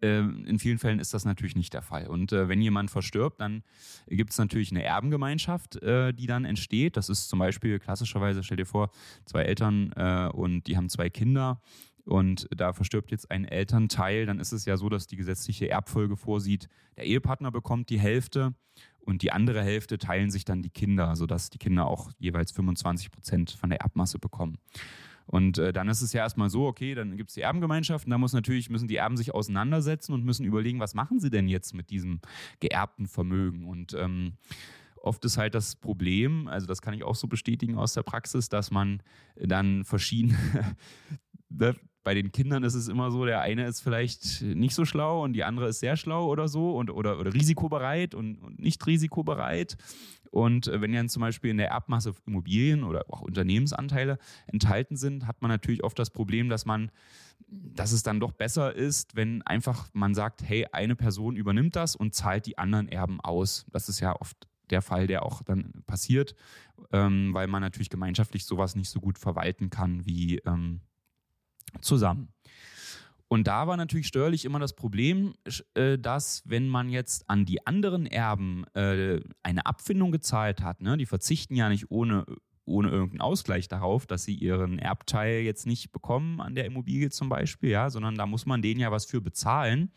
[0.08, 2.08] in vielen Fällen ist das natürlich nicht der Fall.
[2.08, 3.64] Und äh, wenn jemand verstirbt, dann
[4.08, 6.98] gibt es natürlich eine Erbengemeinschaft, äh, die dann entsteht.
[6.98, 8.92] Das ist zum Beispiel klassischerweise, stell dir vor,
[9.26, 9.92] zwei Eltern
[10.34, 11.62] und die haben zwei Kinder
[12.06, 16.18] und da verstirbt jetzt ein Elternteil, dann ist es ja so, dass die gesetzliche Erbfolge
[16.18, 16.68] vorsieht,
[16.98, 18.54] der Ehepartner bekommt die Hälfte
[19.00, 23.12] und die andere Hälfte teilen sich dann die Kinder, sodass die Kinder auch jeweils 25
[23.12, 24.58] Prozent von der Erbmasse bekommen.
[25.32, 28.12] Und äh, dann ist es ja erstmal so, okay, dann gibt es die Erbengemeinschaft und
[28.12, 31.48] da muss natürlich, müssen die Erben sich auseinandersetzen und müssen überlegen, was machen sie denn
[31.48, 32.20] jetzt mit diesem
[32.60, 33.66] geerbten Vermögen.
[33.66, 34.34] Und ähm,
[34.98, 38.50] oft ist halt das Problem, also das kann ich auch so bestätigen aus der Praxis,
[38.50, 39.02] dass man
[39.36, 40.38] dann verschiedene
[41.50, 45.24] ne, bei den Kindern ist es immer so, der eine ist vielleicht nicht so schlau
[45.24, 48.86] und die andere ist sehr schlau oder so und, oder, oder risikobereit und, und nicht
[48.88, 49.78] risikobereit.
[50.32, 54.18] Und äh, wenn dann zum Beispiel in der Erbmasse Immobilien oder auch Unternehmensanteile
[54.48, 56.92] enthalten sind, hat man natürlich oft das Problem, dass man,
[57.48, 61.96] dass es dann doch besser ist, wenn einfach man sagt, hey, eine Person übernimmt das
[61.96, 63.66] und zahlt die anderen Erben aus.
[63.72, 66.34] Das ist ja oft der Fall, der auch dann passiert,
[66.94, 70.80] ähm, weil man natürlich gemeinschaftlich sowas nicht so gut verwalten kann wie ähm,
[71.82, 72.30] zusammen.
[73.32, 75.36] Und da war natürlich steuerlich immer das Problem,
[75.76, 80.98] äh, dass wenn man jetzt an die anderen Erben äh, eine Abfindung gezahlt hat, ne,
[80.98, 82.26] die verzichten ja nicht ohne,
[82.66, 87.30] ohne irgendeinen Ausgleich darauf, dass sie ihren Erbteil jetzt nicht bekommen an der Immobilie zum
[87.30, 89.94] Beispiel, sondern da muss man denen ja was für bezahlen.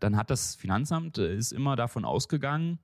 [0.00, 2.80] Dann hat das Finanzamt äh, ist immer davon ausgegangen,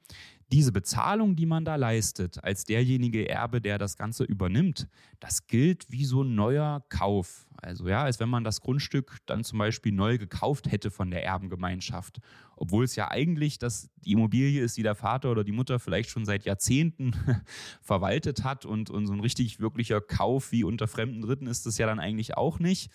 [0.51, 4.89] diese Bezahlung, die man da leistet, als derjenige Erbe, der das Ganze übernimmt,
[5.21, 7.47] das gilt wie so ein neuer Kauf.
[7.61, 11.25] Also ja, als wenn man das Grundstück dann zum Beispiel neu gekauft hätte von der
[11.25, 12.21] Erbengemeinschaft.
[12.57, 16.11] Obwohl es ja eigentlich das, die Immobilie ist, die der Vater oder die Mutter vielleicht
[16.11, 17.15] schon seit Jahrzehnten
[17.83, 21.79] verwaltet hat und, und so ein richtig wirklicher Kauf wie unter fremden Dritten ist das
[21.79, 22.91] ja dann eigentlich auch nicht.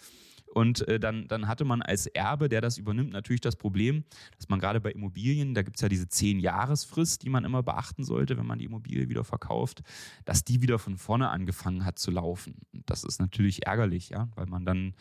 [0.53, 4.03] Und äh, dann, dann hatte man als Erbe, der das übernimmt, natürlich das Problem,
[4.37, 7.63] dass man gerade bei Immobilien, da gibt es ja diese zehn Jahresfrist, die man immer
[7.63, 9.81] beachten sollte, wenn man die Immobilie wieder verkauft,
[10.25, 12.55] dass die wieder von vorne angefangen hat zu laufen.
[12.71, 14.93] Und das ist natürlich ärgerlich, ja, weil man dann,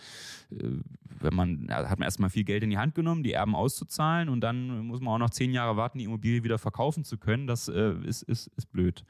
[0.50, 0.78] äh,
[1.20, 4.30] wenn man, ja, hat man erstmal viel Geld in die Hand genommen, die Erben auszuzahlen
[4.30, 7.46] und dann muss man auch noch zehn Jahre warten, die Immobilie wieder verkaufen zu können.
[7.46, 9.04] Das äh, ist, ist, ist blöd.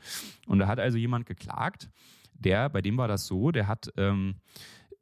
[0.48, 1.88] Und da hat also jemand geklagt,
[2.34, 4.34] der, bei dem war das so, der hat ähm,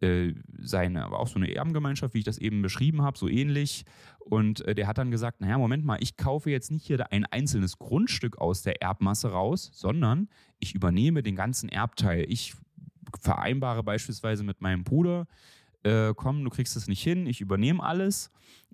[0.00, 3.84] äh, seine, aber auch so eine Erbengemeinschaft, wie ich das eben beschrieben habe, so ähnlich.
[4.18, 7.24] Und äh, der hat dann gesagt, naja, Moment mal, ich kaufe jetzt nicht hier ein
[7.26, 10.28] einzelnes Grundstück aus der Erbmasse raus, sondern
[10.58, 12.24] ich übernehme den ganzen Erbteil.
[12.28, 12.54] Ich
[13.20, 15.26] vereinbare beispielsweise mit meinem Bruder,
[15.82, 18.30] äh, komm, du kriegst es nicht hin, ich übernehme alles,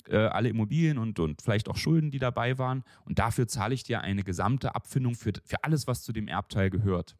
[0.09, 2.85] äh, alle Immobilien und, und vielleicht auch Schulden, die dabei waren.
[3.05, 6.71] Und dafür zahle ich dir eine gesamte Abfindung für, für alles, was zu dem Erbteil
[6.71, 7.17] gehört.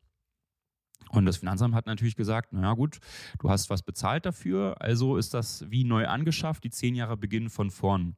[1.11, 2.99] Und das Finanzamt hat natürlich gesagt, naja gut,
[3.39, 7.49] du hast was bezahlt dafür, also ist das wie neu angeschafft, die zehn Jahre beginnen
[7.49, 8.17] von vorn.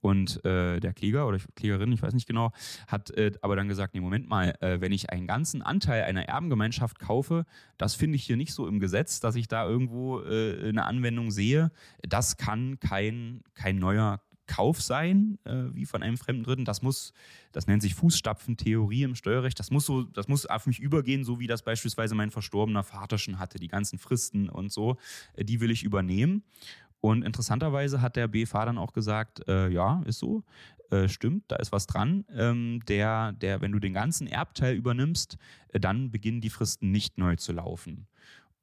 [0.00, 2.52] Und äh, der Kläger oder Klägerin, ich weiß nicht genau,
[2.88, 6.28] hat äh, aber dann gesagt, nee, Moment mal, äh, wenn ich einen ganzen Anteil einer
[6.28, 7.46] Erbengemeinschaft kaufe,
[7.78, 11.30] das finde ich hier nicht so im Gesetz, dass ich da irgendwo äh, eine Anwendung
[11.30, 11.70] sehe.
[12.02, 16.64] Das kann kein, kein neuer Kauf sein, äh, wie von einem fremden Dritten.
[16.64, 17.12] Das muss,
[17.52, 19.58] das nennt sich Fußstapfentheorie im Steuerrecht.
[19.58, 23.18] Das muss so, das muss auf mich übergehen, so wie das beispielsweise mein verstorbener Vater
[23.18, 23.58] schon hatte.
[23.58, 24.96] Die ganzen Fristen und so,
[25.34, 26.42] äh, die will ich übernehmen.
[27.00, 30.42] Und interessanterweise hat der BFH dann auch gesagt, äh, ja, ist so,
[30.90, 32.24] äh, stimmt, da ist was dran.
[32.34, 35.36] Ähm, der, der, wenn du den ganzen Erbteil übernimmst,
[35.68, 38.06] äh, dann beginnen die Fristen nicht neu zu laufen.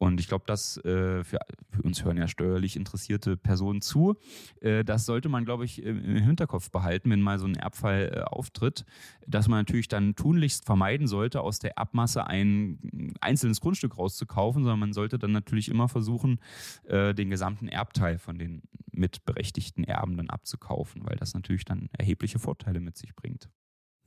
[0.01, 1.37] Und ich glaube, das äh, für,
[1.69, 4.17] für, uns hören ja steuerlich interessierte Personen zu.
[4.59, 8.21] Äh, das sollte man, glaube ich, im, Hinterkopf behalten, wenn mal so ein Erbfall äh,
[8.21, 8.83] auftritt,
[9.27, 14.79] dass man natürlich dann tunlichst vermeiden sollte, aus der Erbmasse ein einzelnes Grundstück rauszukaufen, sondern
[14.79, 16.39] man sollte dann natürlich immer versuchen,
[16.85, 22.39] äh, den gesamten Erbteil von den mitberechtigten Erben dann abzukaufen, weil das natürlich dann erhebliche
[22.39, 23.51] Vorteile mit sich bringt.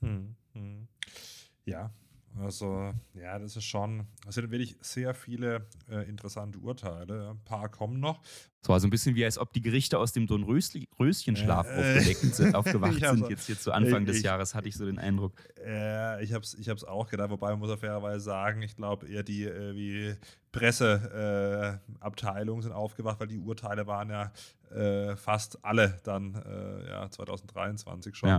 [0.01, 0.89] Hm, hm.
[1.63, 1.93] Ja,
[2.41, 7.29] also, ja, das ist schon, es sind wirklich sehr viele äh, interessante Urteile.
[7.29, 8.21] Ein paar kommen noch.
[8.65, 12.99] So, also ein bisschen wie als ob die Gerichte aus dem Dornröschenschlaf äh, sind, aufgewacht
[12.99, 13.29] sind.
[13.29, 15.33] Jetzt hier zu Anfang ich, des Jahres hatte ich so den Eindruck.
[15.63, 19.07] Äh, ich habe es ich auch gedacht, wobei man muss auf fairerweise sagen, ich glaube
[19.07, 20.15] eher die äh, wie
[20.51, 24.31] Presseabteilungen sind aufgewacht, weil die Urteile waren ja
[24.75, 28.29] äh, fast alle dann äh, ja, 2023 schon.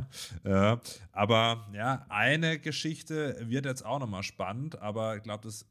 [0.44, 0.72] Ja.
[0.72, 0.78] Äh,
[1.12, 5.66] aber ja, eine Geschichte wird jetzt auch nochmal spannend, aber ich glaube, das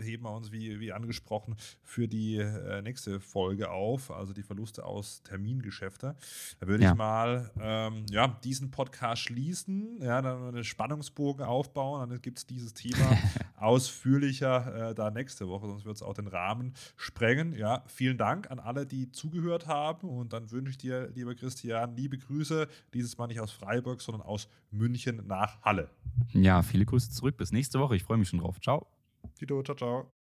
[0.00, 4.84] heben wir uns, wie, wie angesprochen, für die äh, nächste Folge auf, also die Verluste
[4.84, 6.16] aus Termingeschäfte.
[6.58, 6.90] Da würde ja.
[6.90, 12.46] ich mal ähm, ja, diesen Podcast schließen, ja, dann einen Spannungsbogen aufbauen, dann gibt es
[12.46, 13.16] dieses Thema
[13.56, 17.54] ausführlicher äh, da nächste Woche, sonst wird es auch den Rahmen sprengen.
[17.54, 20.18] Ja, vielen Dank an alle, die zugehört haben haben.
[20.18, 22.68] Und dann wünsche ich dir, lieber Christian, liebe Grüße.
[22.94, 25.90] Dieses Mal nicht aus Freiburg, sondern aus München nach Halle.
[26.32, 27.36] Ja, viele Grüße zurück.
[27.36, 27.96] Bis nächste Woche.
[27.96, 28.60] Ich freue mich schon drauf.
[28.60, 28.86] Ciao.
[29.34, 30.19] Tito, ciao, ciao.